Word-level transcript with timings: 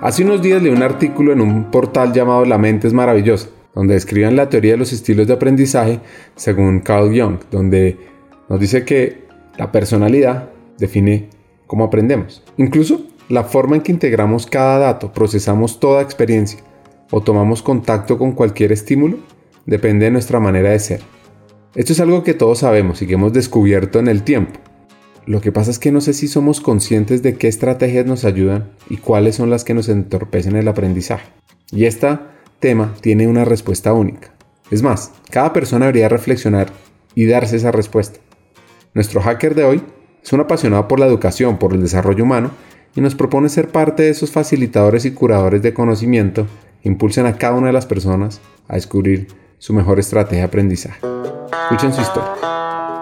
Hace 0.00 0.22
unos 0.22 0.40
días 0.40 0.62
leí 0.62 0.72
un 0.72 0.84
artículo 0.84 1.32
en 1.32 1.40
un 1.40 1.72
portal 1.72 2.12
llamado 2.12 2.44
La 2.44 2.56
mente 2.56 2.86
es 2.86 2.92
maravillosa, 2.92 3.48
donde 3.74 3.94
describen 3.94 4.36
la 4.36 4.48
teoría 4.48 4.72
de 4.72 4.78
los 4.78 4.92
estilos 4.92 5.26
de 5.26 5.32
aprendizaje 5.32 5.98
según 6.36 6.78
Carl 6.78 7.08
Jung, 7.08 7.40
donde 7.50 7.98
nos 8.48 8.60
dice 8.60 8.84
que 8.84 9.24
la 9.56 9.72
personalidad 9.72 10.50
define 10.78 11.30
cómo 11.66 11.82
aprendemos. 11.82 12.44
Incluso 12.58 13.06
la 13.28 13.42
forma 13.42 13.74
en 13.74 13.82
que 13.82 13.90
integramos 13.90 14.46
cada 14.46 14.78
dato, 14.78 15.12
procesamos 15.12 15.80
toda 15.80 16.00
experiencia 16.00 16.60
o 17.10 17.20
tomamos 17.20 17.60
contacto 17.60 18.18
con 18.18 18.32
cualquier 18.32 18.70
estímulo 18.70 19.18
depende 19.66 20.04
de 20.04 20.12
nuestra 20.12 20.38
manera 20.38 20.70
de 20.70 20.78
ser. 20.78 21.00
Esto 21.74 21.92
es 21.92 21.98
algo 21.98 22.22
que 22.22 22.34
todos 22.34 22.60
sabemos 22.60 23.02
y 23.02 23.06
que 23.08 23.14
hemos 23.14 23.32
descubierto 23.32 23.98
en 23.98 24.06
el 24.06 24.22
tiempo. 24.22 24.60
Lo 25.28 25.42
que 25.42 25.52
pasa 25.52 25.70
es 25.70 25.78
que 25.78 25.92
no 25.92 26.00
sé 26.00 26.14
si 26.14 26.26
somos 26.26 26.62
conscientes 26.62 27.22
de 27.22 27.34
qué 27.34 27.48
estrategias 27.48 28.06
nos 28.06 28.24
ayudan 28.24 28.70
y 28.88 28.96
cuáles 28.96 29.36
son 29.36 29.50
las 29.50 29.62
que 29.62 29.74
nos 29.74 29.90
entorpecen 29.90 30.56
el 30.56 30.66
aprendizaje. 30.68 31.28
Y 31.70 31.84
este 31.84 32.18
tema 32.60 32.94
tiene 33.02 33.28
una 33.28 33.44
respuesta 33.44 33.92
única. 33.92 34.32
Es 34.70 34.82
más, 34.82 35.12
cada 35.30 35.52
persona 35.52 35.84
debería 35.84 36.08
reflexionar 36.08 36.68
y 37.14 37.26
darse 37.26 37.56
esa 37.56 37.70
respuesta. 37.72 38.20
Nuestro 38.94 39.20
hacker 39.20 39.54
de 39.54 39.64
hoy 39.64 39.82
es 40.24 40.32
un 40.32 40.40
apasionado 40.40 40.88
por 40.88 40.98
la 40.98 41.04
educación, 41.04 41.58
por 41.58 41.74
el 41.74 41.82
desarrollo 41.82 42.24
humano 42.24 42.50
y 42.96 43.02
nos 43.02 43.14
propone 43.14 43.50
ser 43.50 43.68
parte 43.68 44.04
de 44.04 44.08
esos 44.08 44.30
facilitadores 44.30 45.04
y 45.04 45.10
curadores 45.10 45.60
de 45.60 45.74
conocimiento 45.74 46.46
que 46.82 46.88
impulsen 46.88 47.26
a 47.26 47.36
cada 47.36 47.54
una 47.54 47.66
de 47.66 47.74
las 47.74 47.84
personas 47.84 48.40
a 48.66 48.76
descubrir 48.76 49.28
su 49.58 49.74
mejor 49.74 49.98
estrategia 49.98 50.38
de 50.38 50.44
aprendizaje. 50.44 51.00
Escuchen 51.64 51.92
su 51.92 52.00
historia. 52.00 52.32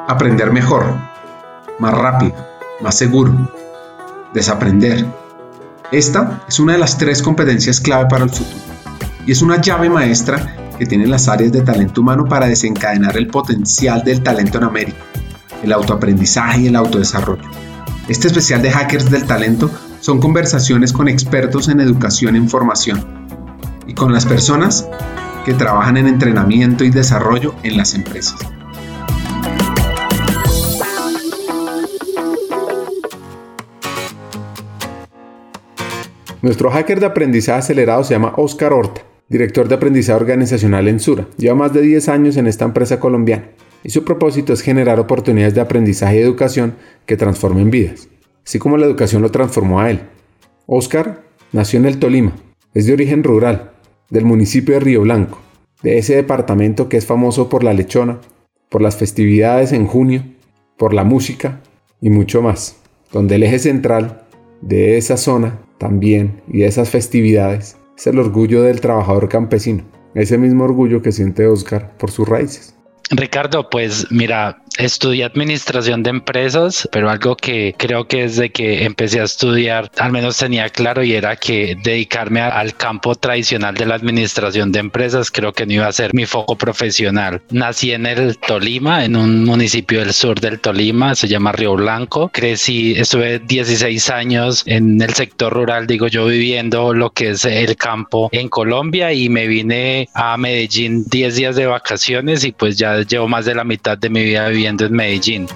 Aprender 0.09 0.51
mejor, 0.51 1.16
más 1.79 1.95
rápido, 1.95 2.35
más 2.81 2.97
seguro. 2.97 3.51
Desaprender. 4.35 5.07
Esta 5.93 6.43
es 6.49 6.59
una 6.59 6.73
de 6.75 6.79
las 6.79 6.99
tres 6.99 7.23
competencias 7.23 7.81
clave 7.81 8.07
para 8.09 8.25
el 8.25 8.31
futuro 8.31 8.77
y 9.27 9.33
es 9.33 9.43
una 9.43 9.61
llave 9.61 9.91
maestra 9.91 10.57
que 10.79 10.87
tienen 10.87 11.11
las 11.11 11.29
áreas 11.29 11.53
de 11.53 11.63
talento 11.63 12.01
humano 12.01 12.27
para 12.27 12.47
desencadenar 12.47 13.17
el 13.17 13.27
potencial 13.27 14.03
del 14.05 14.23
talento 14.23 14.59
en 14.59 14.65
América, 14.65 14.99
el 15.63 15.73
autoaprendizaje 15.73 16.63
y 16.63 16.67
el 16.69 16.77
autodesarrollo. 16.77 17.49
Este 18.09 18.29
especial 18.29 18.63
de 18.63 18.71
Hackers 18.71 19.11
del 19.11 19.27
Talento 19.27 19.71
son 20.01 20.21
conversaciones 20.21 20.93
con 20.93 21.09
expertos 21.09 21.69
en 21.69 21.81
educación 21.81 22.37
e 22.37 22.49
formación 22.49 23.05
y 23.87 23.95
con 23.95 24.13
las 24.13 24.27
personas 24.27 24.87
que 25.45 25.55
trabajan 25.55 25.97
en 25.97 26.07
entrenamiento 26.07 26.85
y 26.85 26.91
desarrollo 26.91 27.55
en 27.65 27.77
las 27.77 27.95
empresas. 27.95 28.37
Nuestro 36.47 36.71
hacker 36.71 37.01
de 37.01 37.07
aprendizaje 37.07 37.59
acelerado 37.59 38.05
se 38.05 38.15
llama 38.15 38.35
Oscar 38.37 38.73
Horta, 38.73 39.03
director 39.29 39.67
de 39.67 39.75
aprendizaje 39.75 40.21
organizacional 40.21 40.87
en 40.87 41.01
Sura. 41.01 41.27
Lleva 41.37 41.57
más 41.57 41.73
de 41.73 41.83
10 41.83 42.09
años 42.09 42.37
en 42.37 42.47
esta 42.47 42.65
empresa 42.65 43.01
colombiana 43.01 43.49
y 43.83 43.91
su 43.91 44.05
propósito 44.05 44.53
es 44.53 44.61
generar 44.61 45.01
oportunidades 45.01 45.57
de 45.57 45.61
aprendizaje 45.61 46.19
y 46.19 46.21
educación 46.21 46.77
que 47.05 47.17
transformen 47.17 47.73
vidas, 47.73 48.09
así 48.47 48.61
como 48.61 48.77
la 48.77 48.87
educación 48.87 49.23
lo 49.23 49.33
transformó 49.33 49.81
a 49.81 49.91
él. 49.91 50.03
Oscar 50.67 51.25
nació 51.51 51.81
en 51.81 51.87
el 51.87 51.99
Tolima, 51.99 52.37
es 52.75 52.87
de 52.87 52.93
origen 52.93 53.25
rural, 53.25 53.73
del 54.09 54.25
municipio 54.25 54.75
de 54.75 54.81
Río 54.81 55.01
Blanco, 55.01 55.41
de 55.83 55.99
ese 55.99 56.15
departamento 56.15 56.89
que 56.89 56.97
es 56.97 57.07
famoso 57.07 57.49
por 57.49 57.65
la 57.65 57.75
lechona, 57.75 58.21
por 58.69 58.83
las 58.83 58.97
festividades 58.97 59.73
en 59.73 59.89
junio, 59.89 60.23
por 60.77 60.95
la 60.95 61.03
música 61.03 61.61
y 62.01 62.11
mucho 62.11 62.41
más, 62.41 62.77
donde 63.11 63.35
el 63.35 63.43
eje 63.43 63.59
central 63.59 64.23
de 64.61 64.97
esa 64.97 65.17
zona 65.17 65.66
también 65.79 66.43
y 66.49 66.63
esas 66.63 66.91
festividades 66.91 67.77
es 67.97 68.07
el 68.07 68.19
orgullo 68.19 68.63
del 68.63 68.81
trabajador 68.81 69.29
campesino, 69.29 69.85
ese 70.15 70.39
mismo 70.39 70.65
orgullo 70.65 71.03
que 71.03 71.13
siente 71.13 71.47
Oscar 71.47 71.97
por 71.99 72.11
sus 72.11 72.29
raíces. 72.29 72.77
Ricardo, 73.11 73.69
pues 73.71 74.07
mira, 74.11 74.63
estudié 74.79 75.25
administración 75.25 76.03
de 76.03 76.11
empresas, 76.11 76.89
pero 76.93 77.11
algo 77.11 77.37
que 77.37 77.75
creo 77.77 78.07
que 78.07 78.23
desde 78.23 78.51
que 78.51 78.85
empecé 78.85 79.21
a 79.21 79.25
estudiar 79.25 79.91
al 79.99 80.13
menos 80.13 80.37
tenía 80.37 80.69
claro 80.69 81.03
y 81.03 81.15
era 81.15 81.37
que 81.37 81.77
dedicarme 81.83 82.41
al 82.41 82.77
campo 82.77 83.15
tradicional 83.15 83.75
de 83.75 83.87
la 83.87 83.95
administración 83.95 84.73
de 84.73 84.81
empresas 84.81 85.31
creo 85.31 85.53
que 85.53 85.67
no 85.67 85.73
iba 85.75 85.87
a 85.87 85.93
ser 85.93 86.15
mi 86.15 86.27
foco 86.27 86.57
profesional. 86.57 87.43
Nací 87.51 87.93
en 87.93 88.07
el 88.07 88.39
Tolima, 88.39 89.05
en 89.05 89.17
un 89.17 89.45
municipio 89.45 90.01
del 90.01 90.13
sur 90.13 90.41
del 90.41 90.61
Tolima, 90.61 91.15
se 91.15 91.29
llama 91.29 91.53
Río 91.53 91.75
Blanco. 91.75 92.31
Crecí, 92.33 92.95
estuve 92.97 93.39
16 93.39 94.11
años 94.11 94.63
en 94.67 95.01
el 95.01 95.15
sector 95.15 95.53
rural, 95.53 95.87
digo 95.87 96.09
yo, 96.09 96.27
viviendo 96.27 96.93
lo 96.93 97.11
que 97.11 97.31
es 97.31 97.45
el 97.45 97.77
campo 97.77 98.29
en 98.33 98.49
Colombia 98.49 99.13
y 99.13 99.29
me 99.29 99.47
vine 99.47 100.09
a 100.15 100.37
Medellín 100.37 101.05
10 101.05 101.37
días 101.37 101.57
de 101.57 101.67
vacaciones 101.67 102.45
y 102.45 102.53
pues 102.53 102.77
ya 102.77 103.01
llevo 103.03 103.29
más 103.29 103.45
de 103.45 103.55
la 103.55 103.65
mitad 103.65 103.97
de 103.99 104.11
mi 104.11 104.23
vida 104.23 104.49
viviendo 104.49 104.66
en 104.67 104.93
Medellín. 104.93 105.47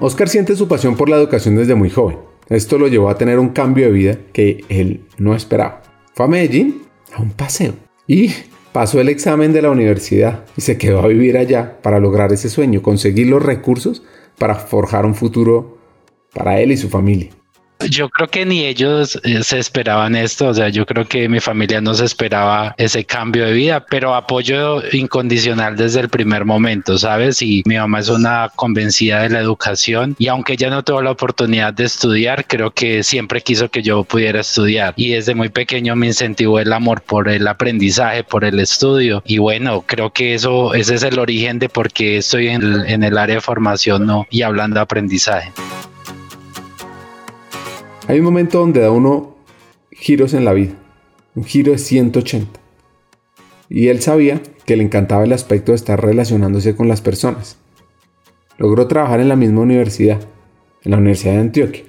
Oscar 0.00 0.28
siente 0.28 0.56
su 0.56 0.68
pasión 0.68 0.96
por 0.96 1.08
la 1.08 1.16
educación 1.16 1.56
desde 1.56 1.74
muy 1.74 1.90
joven. 1.90 2.18
Esto 2.48 2.78
lo 2.78 2.88
llevó 2.88 3.10
a 3.10 3.18
tener 3.18 3.38
un 3.38 3.50
cambio 3.50 3.86
de 3.86 3.92
vida 3.92 4.18
que 4.32 4.64
él 4.68 5.04
no 5.18 5.34
esperaba. 5.34 5.82
Fue 6.14 6.24
a 6.24 6.28
Medellín 6.28 6.82
a 7.12 7.20
un 7.20 7.30
paseo 7.30 7.74
y 8.06 8.32
pasó 8.72 9.00
el 9.00 9.08
examen 9.08 9.52
de 9.52 9.62
la 9.62 9.70
universidad 9.70 10.44
y 10.56 10.62
se 10.62 10.78
quedó 10.78 11.00
a 11.00 11.08
vivir 11.08 11.36
allá 11.36 11.78
para 11.82 12.00
lograr 12.00 12.32
ese 12.32 12.48
sueño, 12.48 12.80
conseguir 12.80 13.26
los 13.26 13.42
recursos 13.42 14.02
para 14.38 14.54
forjar 14.54 15.04
un 15.04 15.14
futuro 15.14 15.78
para 16.32 16.60
él 16.60 16.72
y 16.72 16.76
su 16.76 16.88
familia. 16.88 17.30
Yo 17.88 18.08
creo 18.08 18.28
que 18.28 18.44
ni 18.44 18.64
ellos 18.64 19.20
eh, 19.22 19.44
se 19.44 19.58
esperaban 19.60 20.16
esto, 20.16 20.48
o 20.48 20.54
sea, 20.54 20.68
yo 20.68 20.84
creo 20.84 21.06
que 21.06 21.28
mi 21.28 21.38
familia 21.38 21.80
no 21.80 21.94
se 21.94 22.04
esperaba 22.04 22.74
ese 22.76 23.04
cambio 23.04 23.46
de 23.46 23.52
vida, 23.52 23.86
pero 23.88 24.16
apoyo 24.16 24.82
incondicional 24.92 25.76
desde 25.76 26.00
el 26.00 26.08
primer 26.08 26.44
momento, 26.44 26.98
¿sabes? 26.98 27.40
Y 27.40 27.62
mi 27.66 27.76
mamá 27.76 28.00
es 28.00 28.08
una 28.08 28.50
convencida 28.56 29.22
de 29.22 29.30
la 29.30 29.38
educación 29.38 30.16
y 30.18 30.26
aunque 30.26 30.54
ella 30.54 30.70
no 30.70 30.82
tuvo 30.82 31.02
la 31.02 31.12
oportunidad 31.12 31.72
de 31.72 31.84
estudiar, 31.84 32.46
creo 32.46 32.72
que 32.72 33.04
siempre 33.04 33.42
quiso 33.42 33.68
que 33.68 33.82
yo 33.82 34.02
pudiera 34.02 34.40
estudiar 34.40 34.94
y 34.96 35.10
desde 35.10 35.36
muy 35.36 35.48
pequeño 35.48 35.94
me 35.94 36.08
incentivó 36.08 36.58
el 36.58 36.72
amor 36.72 37.02
por 37.02 37.28
el 37.28 37.46
aprendizaje, 37.46 38.24
por 38.24 38.44
el 38.44 38.58
estudio 38.58 39.22
y 39.24 39.38
bueno, 39.38 39.84
creo 39.86 40.12
que 40.12 40.34
eso, 40.34 40.74
ese 40.74 40.96
es 40.96 41.04
el 41.04 41.18
origen 41.20 41.60
de 41.60 41.68
por 41.68 41.92
qué 41.92 42.16
estoy 42.16 42.48
en 42.48 42.62
el, 42.62 42.86
en 42.86 43.04
el 43.04 43.16
área 43.16 43.36
de 43.36 43.40
formación 43.40 44.04
¿no? 44.04 44.26
y 44.30 44.42
hablando 44.42 44.74
de 44.74 44.82
aprendizaje. 44.82 45.52
Hay 48.08 48.20
un 48.20 48.24
momento 48.24 48.60
donde 48.60 48.80
da 48.80 48.90
uno 48.90 49.34
giros 49.92 50.32
en 50.32 50.46
la 50.46 50.54
vida, 50.54 50.72
un 51.34 51.44
giro 51.44 51.72
de 51.72 51.78
180. 51.78 52.58
Y 53.68 53.88
él 53.88 54.00
sabía 54.00 54.40
que 54.64 54.78
le 54.78 54.82
encantaba 54.82 55.24
el 55.24 55.32
aspecto 55.34 55.72
de 55.72 55.76
estar 55.76 56.02
relacionándose 56.02 56.74
con 56.74 56.88
las 56.88 57.02
personas. 57.02 57.58
Logró 58.56 58.86
trabajar 58.88 59.20
en 59.20 59.28
la 59.28 59.36
misma 59.36 59.60
universidad, 59.60 60.20
en 60.84 60.90
la 60.90 60.96
Universidad 60.96 61.34
de 61.34 61.40
Antioquia, 61.40 61.82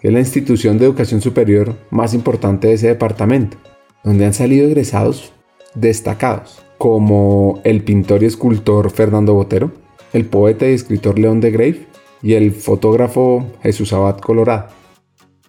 que 0.00 0.06
es 0.06 0.14
la 0.14 0.20
institución 0.20 0.78
de 0.78 0.84
educación 0.84 1.20
superior 1.20 1.74
más 1.90 2.14
importante 2.14 2.68
de 2.68 2.74
ese 2.74 2.86
departamento, 2.86 3.56
donde 4.04 4.24
han 4.24 4.34
salido 4.34 4.68
egresados 4.68 5.32
destacados, 5.74 6.62
como 6.78 7.60
el 7.64 7.82
pintor 7.82 8.22
y 8.22 8.26
escultor 8.26 8.92
Fernando 8.92 9.34
Botero, 9.34 9.72
el 10.12 10.26
poeta 10.26 10.68
y 10.68 10.74
escritor 10.74 11.18
León 11.18 11.40
de 11.40 11.50
Grave 11.50 11.86
y 12.22 12.34
el 12.34 12.52
fotógrafo 12.52 13.44
Jesús 13.64 13.92
Abad 13.92 14.18
Colorado. 14.18 14.77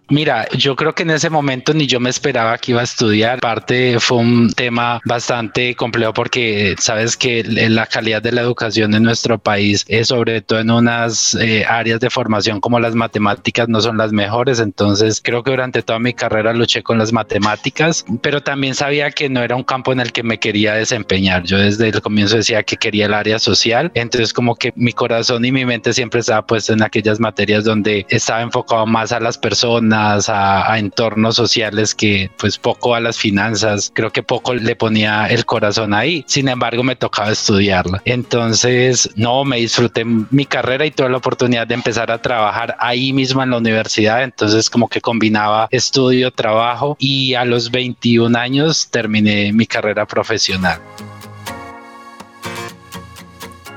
Mira, 0.10 0.48
yo 0.58 0.76
creo 0.76 0.96
que 0.96 1.04
en 1.04 1.12
ese 1.12 1.30
momento 1.30 1.72
ni 1.72 1.86
yo 1.86 2.00
me 2.00 2.10
esperaba 2.10 2.58
que 2.58 2.72
iba 2.72 2.82
a 2.82 2.84
estudiar. 2.84 3.40
Parte 3.40 4.00
fue 4.00 4.18
un 4.18 4.52
tema 4.52 5.00
bastante 5.06 5.76
complejo 5.76 6.14
porque 6.14 6.76
sabes 6.80 7.16
que 7.16 7.44
la 7.44 7.86
calidad 7.86 8.20
de 8.20 8.32
la 8.32 8.42
educación 8.42 8.96
en 8.96 9.04
nuestro 9.04 9.38
país, 9.38 9.86
es 9.88 10.08
sobre 10.08 10.42
todo 10.42 10.62
en 10.62 10.72
unas 10.72 11.36
eh, 11.36 11.64
áreas 11.68 12.00
de 12.00 12.10
formación 12.10 12.60
como 12.60 12.80
las 12.80 12.96
matemáticas, 12.96 13.70
no 13.70 13.82
son 13.82 13.98
las 13.98 14.12
mejores. 14.12 14.60
Entonces 14.60 15.22
creo 15.24 15.44
que 15.44 15.52
durante 15.52 15.84
toda 15.84 16.00
mi 16.00 16.14
carrera 16.14 16.54
luché 16.54 16.82
con 16.82 16.98
las 16.98 17.14
matemáticas, 17.14 18.04
pero 18.24 18.42
también 18.42 18.74
sabía 18.74 19.12
que 19.12 19.30
no 19.30 19.44
era 19.44 19.56
un 19.56 19.64
campo 19.64 19.94
en 19.94 20.00
el 20.00 20.12
que 20.12 20.24
me 20.24 20.40
quería 20.40 20.74
desempeñar. 20.74 21.44
Yo 21.44 21.60
desde 21.60 21.88
el 21.88 22.02
comienzo 22.02 22.38
decía 22.38 22.64
que 22.64 22.78
quería 22.78 23.06
el 23.06 23.14
área 23.14 23.38
social. 23.38 23.92
Entonces 23.94 24.34
como 24.34 24.56
que 24.56 24.74
mi 24.76 24.92
corazón 24.92 25.46
y 25.46 25.52
mi 25.52 25.66
mente 25.66 25.94
siempre 25.94 26.22
estaba 26.22 26.48
puesto 26.48 26.74
en 26.74 26.82
aquellas 26.82 27.20
materias 27.20 27.64
donde 27.64 28.08
estaba 28.10 28.42
enfocado 28.42 28.88
más 28.88 29.12
a 29.12 29.20
las 29.20 29.38
personas 29.38 29.99
a, 30.30 30.78
entornos 30.78 31.36
sociales 31.36 31.94
que 31.94 32.32
pues 32.38 32.58
poco 32.58 32.96
a 32.96 33.00
las 33.00 33.18
finanzas, 33.18 33.92
creo 33.94 34.12
que 34.12 34.24
poco 34.24 34.54
le 34.54 34.76
ponía 34.76 35.28
el 35.28 35.46
corazón 35.46 35.94
ahí, 35.94 36.24
sin 36.28 36.48
embargo 36.48 36.84
me 36.84 36.96
tocaba 36.96 37.32
estudiarla. 37.32 38.02
Entonces, 38.06 39.10
no, 39.16 39.44
me 39.44 39.58
disfruté 39.58 40.06
mi 40.06 40.46
carrera 40.46 40.86
y 40.86 40.92
tuve 40.92 41.10
la 41.10 41.18
oportunidad 41.18 41.68
de 41.68 41.76
empezar 41.76 42.12
a 42.12 42.22
trabajar 42.22 42.76
ahí 42.80 43.14
mismo 43.14 43.44
en 43.44 43.52
la 43.52 43.58
universidad, 43.58 44.24
entonces 44.24 44.70
como 44.70 44.88
que 44.88 45.02
combinaba 45.02 45.68
estudio, 45.72 46.32
trabajo 46.32 46.96
y 47.00 47.34
a 47.34 47.46
los 47.46 47.72
21 47.72 48.38
años 48.38 48.90
terminé 48.90 49.52
mi 49.54 49.66
carrera 49.66 50.06
profesional. 50.06 50.80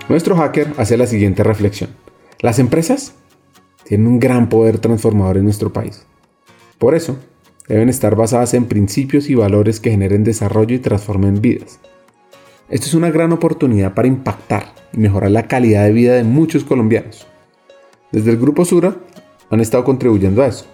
Nuestro 0.08 0.36
hacker 0.36 0.74
hace 0.76 0.96
la 0.96 1.06
siguiente 1.06 1.42
reflexión. 1.42 1.90
Las 2.40 2.58
empresas 2.58 3.14
tienen 3.84 4.06
un 4.06 4.18
gran 4.18 4.48
poder 4.48 4.78
transformador 4.78 5.38
en 5.38 5.44
nuestro 5.44 5.72
país. 5.72 6.06
Por 6.82 6.96
eso, 6.96 7.16
deben 7.68 7.88
estar 7.88 8.16
basadas 8.16 8.54
en 8.54 8.64
principios 8.64 9.30
y 9.30 9.36
valores 9.36 9.78
que 9.78 9.92
generen 9.92 10.24
desarrollo 10.24 10.74
y 10.74 10.80
transformen 10.80 11.40
vidas. 11.40 11.78
Esto 12.68 12.86
es 12.88 12.94
una 12.94 13.12
gran 13.12 13.30
oportunidad 13.30 13.94
para 13.94 14.08
impactar 14.08 14.74
y 14.92 14.98
mejorar 14.98 15.30
la 15.30 15.46
calidad 15.46 15.84
de 15.84 15.92
vida 15.92 16.14
de 16.14 16.24
muchos 16.24 16.64
colombianos. 16.64 17.24
Desde 18.10 18.32
el 18.32 18.36
Grupo 18.36 18.64
Sura 18.64 18.96
han 19.48 19.60
estado 19.60 19.84
contribuyendo 19.84 20.42
a 20.42 20.48
eso 20.48 20.66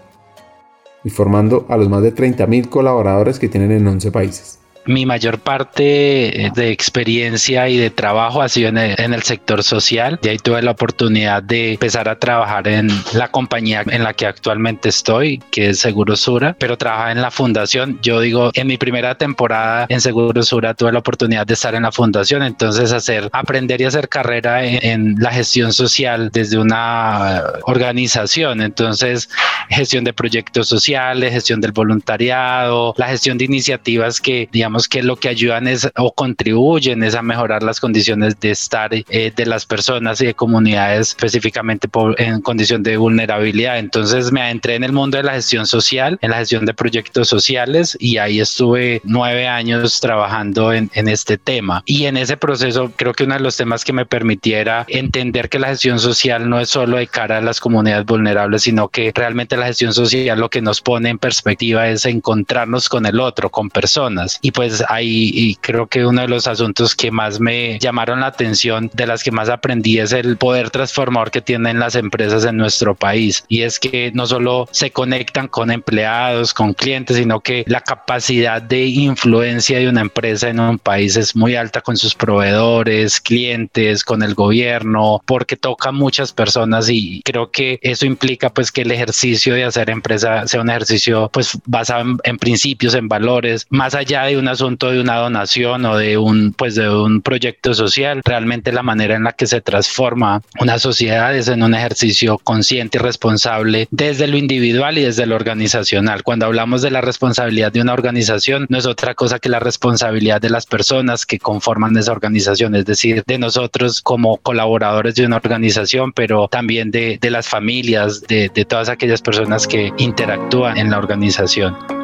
y 1.04 1.10
formando 1.10 1.66
a 1.68 1.76
los 1.76 1.90
más 1.90 2.02
de 2.02 2.14
30.000 2.14 2.70
colaboradores 2.70 3.38
que 3.38 3.50
tienen 3.50 3.72
en 3.72 3.86
11 3.86 4.10
países 4.10 4.60
mi 4.88 5.06
mayor 5.06 5.38
parte 5.38 6.46
eh, 6.46 6.50
de 6.54 6.70
experiencia 6.70 7.68
y 7.68 7.76
de 7.76 7.90
trabajo 7.90 8.42
ha 8.42 8.48
sido 8.48 8.70
en 8.70 8.78
el, 8.78 9.22
sector 9.22 9.62
social. 9.62 10.18
Y 10.22 10.28
ahí 10.28 10.38
tuve 10.38 10.62
la 10.62 10.70
oportunidad 10.70 11.42
de 11.42 11.72
empezar 11.72 12.08
a 12.08 12.18
trabajar 12.18 12.66
en 12.66 12.88
la 13.12 13.28
compañía 13.30 13.84
en 13.86 14.02
la 14.02 14.14
que 14.14 14.26
actualmente 14.26 14.88
estoy, 14.88 15.42
que 15.50 15.70
es 15.70 15.80
Segurosura, 15.80 16.56
pero 16.58 16.78
trabajaba 16.78 17.12
en 17.12 17.20
la 17.20 17.30
fundación. 17.30 17.98
Yo 18.02 18.20
digo, 18.20 18.50
en 18.54 18.66
mi 18.66 18.78
primera 18.78 19.16
temporada 19.16 19.86
en 19.90 20.00
Segurosura 20.00 20.72
tuve 20.74 20.92
la 20.92 21.00
oportunidad 21.00 21.46
de 21.46 21.54
estar 21.54 21.74
en 21.74 21.82
la 21.82 21.92
fundación, 21.92 22.42
entonces 22.42 22.92
hacer, 22.92 23.28
aprender 23.32 23.80
y 23.80 23.84
hacer 23.84 24.08
carrera 24.08 24.64
en, 24.64 24.78
en 24.82 25.14
la 25.18 25.30
gestión 25.30 25.72
social 25.72 26.30
desde 26.32 26.58
una 26.58 27.42
organización. 27.64 28.62
Entonces, 28.62 29.28
gestión 29.68 30.04
de 30.04 30.12
proyectos 30.12 30.68
sociales, 30.68 31.32
gestión 31.32 31.60
del 31.60 31.72
voluntariado, 31.72 32.94
la 32.96 33.08
gestión 33.08 33.36
de 33.36 33.44
iniciativas 33.44 34.20
que, 34.20 34.48
digamos, 34.50 34.77
que 34.86 35.02
lo 35.02 35.16
que 35.16 35.28
ayudan 35.28 35.66
es 35.66 35.90
o 35.96 36.12
contribuyen 36.12 37.02
es 37.02 37.14
a 37.14 37.22
mejorar 37.22 37.62
las 37.62 37.80
condiciones 37.80 38.38
de 38.38 38.50
estar 38.50 38.90
eh, 38.92 39.32
de 39.34 39.46
las 39.46 39.66
personas 39.66 40.20
y 40.20 40.26
de 40.26 40.34
comunidades 40.34 41.08
específicamente 41.08 41.88
en 42.18 42.40
condición 42.42 42.82
de 42.82 42.96
vulnerabilidad. 42.96 43.78
Entonces 43.78 44.30
me 44.30 44.42
adentré 44.42 44.74
en 44.74 44.84
el 44.84 44.92
mundo 44.92 45.16
de 45.16 45.22
la 45.22 45.32
gestión 45.32 45.66
social, 45.66 46.18
en 46.20 46.30
la 46.30 46.38
gestión 46.38 46.66
de 46.66 46.74
proyectos 46.74 47.28
sociales 47.28 47.96
y 47.98 48.18
ahí 48.18 48.40
estuve 48.40 49.00
nueve 49.04 49.48
años 49.48 50.00
trabajando 50.00 50.72
en, 50.72 50.90
en 50.94 51.08
este 51.08 51.38
tema. 51.38 51.82
Y 51.86 52.04
en 52.04 52.16
ese 52.16 52.36
proceso 52.36 52.92
creo 52.94 53.14
que 53.14 53.24
uno 53.24 53.34
de 53.34 53.40
los 53.40 53.56
temas 53.56 53.84
que 53.84 53.92
me 53.92 54.06
permitiera 54.06 54.84
entender 54.88 55.48
que 55.48 55.58
la 55.58 55.68
gestión 55.68 55.98
social 55.98 56.48
no 56.48 56.60
es 56.60 56.68
solo 56.68 56.98
de 56.98 57.06
cara 57.06 57.38
a 57.38 57.40
las 57.40 57.60
comunidades 57.60 58.04
vulnerables, 58.04 58.62
sino 58.62 58.88
que 58.88 59.12
realmente 59.14 59.56
la 59.56 59.66
gestión 59.66 59.94
social 59.94 60.38
lo 60.38 60.50
que 60.50 60.60
nos 60.60 60.80
pone 60.80 61.08
en 61.10 61.18
perspectiva 61.18 61.88
es 61.88 62.04
encontrarnos 62.04 62.88
con 62.88 63.06
el 63.06 63.20
otro, 63.20 63.50
con 63.50 63.70
personas. 63.70 64.38
Y 64.42 64.52
pues 64.52 64.67
ahí 64.88 65.30
y 65.34 65.54
creo 65.56 65.86
que 65.86 66.06
uno 66.06 66.22
de 66.22 66.28
los 66.28 66.46
asuntos 66.46 66.94
que 66.94 67.10
más 67.10 67.40
me 67.40 67.78
llamaron 67.78 68.20
la 68.20 68.26
atención, 68.26 68.90
de 68.94 69.06
las 69.06 69.22
que 69.22 69.30
más 69.30 69.48
aprendí, 69.48 69.98
es 69.98 70.12
el 70.12 70.36
poder 70.36 70.70
transformador 70.70 71.30
que 71.30 71.40
tienen 71.40 71.78
las 71.78 71.94
empresas 71.94 72.44
en 72.44 72.56
nuestro 72.56 72.94
país. 72.94 73.44
Y 73.48 73.62
es 73.62 73.78
que 73.78 74.10
no 74.14 74.26
solo 74.26 74.68
se 74.70 74.90
conectan 74.90 75.48
con 75.48 75.70
empleados, 75.70 76.54
con 76.54 76.74
clientes, 76.74 77.16
sino 77.16 77.40
que 77.40 77.64
la 77.66 77.80
capacidad 77.80 78.60
de 78.60 78.86
influencia 78.86 79.78
de 79.78 79.88
una 79.88 80.00
empresa 80.00 80.48
en 80.48 80.60
un 80.60 80.78
país 80.78 81.16
es 81.16 81.34
muy 81.36 81.56
alta 81.56 81.80
con 81.80 81.96
sus 81.96 82.14
proveedores, 82.14 83.20
clientes, 83.20 84.04
con 84.04 84.22
el 84.22 84.34
gobierno, 84.34 85.22
porque 85.26 85.56
toca 85.56 85.92
muchas 85.92 86.32
personas 86.32 86.88
y 86.88 87.22
creo 87.24 87.50
que 87.50 87.78
eso 87.82 88.06
implica 88.06 88.50
pues 88.50 88.72
que 88.72 88.82
el 88.82 88.90
ejercicio 88.90 89.54
de 89.54 89.64
hacer 89.64 89.90
empresa 89.90 90.46
sea 90.46 90.60
un 90.60 90.70
ejercicio 90.70 91.30
pues 91.32 91.58
basado 91.66 92.02
en, 92.02 92.18
en 92.24 92.38
principios, 92.38 92.94
en 92.94 93.08
valores, 93.08 93.66
más 93.70 93.94
allá 93.94 94.24
de 94.24 94.36
una 94.36 94.54
asunto 94.58 94.90
de 94.90 95.00
una 95.00 95.16
donación 95.16 95.84
o 95.84 95.96
de 95.96 96.18
un, 96.18 96.52
pues 96.52 96.74
de 96.74 96.90
un 96.90 97.22
proyecto 97.22 97.74
social. 97.74 98.22
Realmente 98.24 98.72
la 98.72 98.82
manera 98.82 99.14
en 99.14 99.22
la 99.22 99.32
que 99.32 99.46
se 99.46 99.60
transforma 99.60 100.42
una 100.60 100.80
sociedad 100.80 101.34
es 101.36 101.46
en 101.46 101.62
un 101.62 101.74
ejercicio 101.74 102.38
consciente 102.38 102.98
y 102.98 103.00
responsable 103.00 103.86
desde 103.92 104.26
lo 104.26 104.36
individual 104.36 104.98
y 104.98 105.04
desde 105.04 105.26
lo 105.26 105.36
organizacional. 105.36 106.24
Cuando 106.24 106.46
hablamos 106.46 106.82
de 106.82 106.90
la 106.90 107.00
responsabilidad 107.00 107.70
de 107.70 107.80
una 107.80 107.92
organización, 107.92 108.66
no 108.68 108.78
es 108.78 108.86
otra 108.86 109.14
cosa 109.14 109.38
que 109.38 109.48
la 109.48 109.60
responsabilidad 109.60 110.40
de 110.40 110.50
las 110.50 110.66
personas 110.66 111.24
que 111.24 111.38
conforman 111.38 111.96
esa 111.96 112.10
organización, 112.10 112.74
es 112.74 112.84
decir, 112.84 113.22
de 113.26 113.38
nosotros 113.38 114.02
como 114.02 114.38
colaboradores 114.38 115.14
de 115.14 115.24
una 115.26 115.36
organización, 115.36 116.12
pero 116.12 116.48
también 116.48 116.90
de, 116.90 117.18
de 117.20 117.30
las 117.30 117.46
familias, 117.46 118.22
de, 118.22 118.50
de 118.52 118.64
todas 118.64 118.88
aquellas 118.88 119.22
personas 119.22 119.68
que 119.68 119.92
interactúan 119.98 120.78
en 120.78 120.90
la 120.90 120.98
organización. 120.98 121.97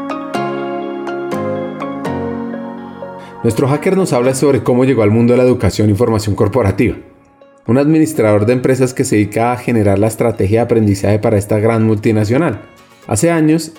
Nuestro 3.44 3.68
hacker 3.68 3.94
nos 3.94 4.14
habla 4.14 4.32
sobre 4.32 4.62
cómo 4.62 4.86
llegó 4.86 5.02
al 5.02 5.10
mundo 5.10 5.34
de 5.34 5.36
la 5.36 5.44
educación 5.44 5.90
y 5.90 5.94
formación 5.94 6.34
corporativa. 6.34 6.96
Un 7.66 7.76
administrador 7.76 8.46
de 8.46 8.54
empresas 8.54 8.94
que 8.94 9.04
se 9.04 9.16
dedica 9.16 9.52
a 9.52 9.58
generar 9.58 9.98
la 9.98 10.06
estrategia 10.06 10.60
de 10.60 10.64
aprendizaje 10.64 11.18
para 11.18 11.36
esta 11.36 11.58
gran 11.58 11.84
multinacional. 11.84 12.62
Hace 13.06 13.30
años 13.30 13.72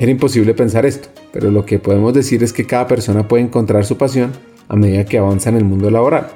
era 0.00 0.10
imposible 0.10 0.54
pensar 0.54 0.86
esto, 0.86 1.08
pero 1.32 1.52
lo 1.52 1.64
que 1.64 1.78
podemos 1.78 2.12
decir 2.14 2.42
es 2.42 2.52
que 2.52 2.66
cada 2.66 2.88
persona 2.88 3.28
puede 3.28 3.44
encontrar 3.44 3.84
su 3.84 3.96
pasión 3.96 4.32
a 4.66 4.74
medida 4.74 5.04
que 5.04 5.18
avanza 5.18 5.50
en 5.50 5.58
el 5.58 5.64
mundo 5.64 5.88
laboral. 5.88 6.26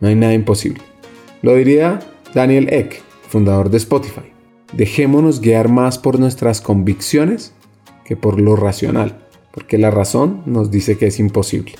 No 0.00 0.08
hay 0.08 0.16
nada 0.16 0.34
imposible. 0.34 0.82
Lo 1.42 1.54
diría 1.54 2.00
Daniel 2.34 2.70
Eck, 2.72 3.02
fundador 3.28 3.70
de 3.70 3.76
Spotify. 3.76 4.32
Dejémonos 4.72 5.40
guiar 5.40 5.68
más 5.68 5.98
por 5.98 6.18
nuestras 6.18 6.60
convicciones 6.60 7.54
que 8.04 8.16
por 8.16 8.40
lo 8.40 8.56
racional, 8.56 9.23
porque 9.54 9.78
la 9.78 9.90
razón 9.90 10.42
nos 10.46 10.70
dice 10.70 10.98
que 10.98 11.06
es 11.06 11.20
imposible 11.20 11.76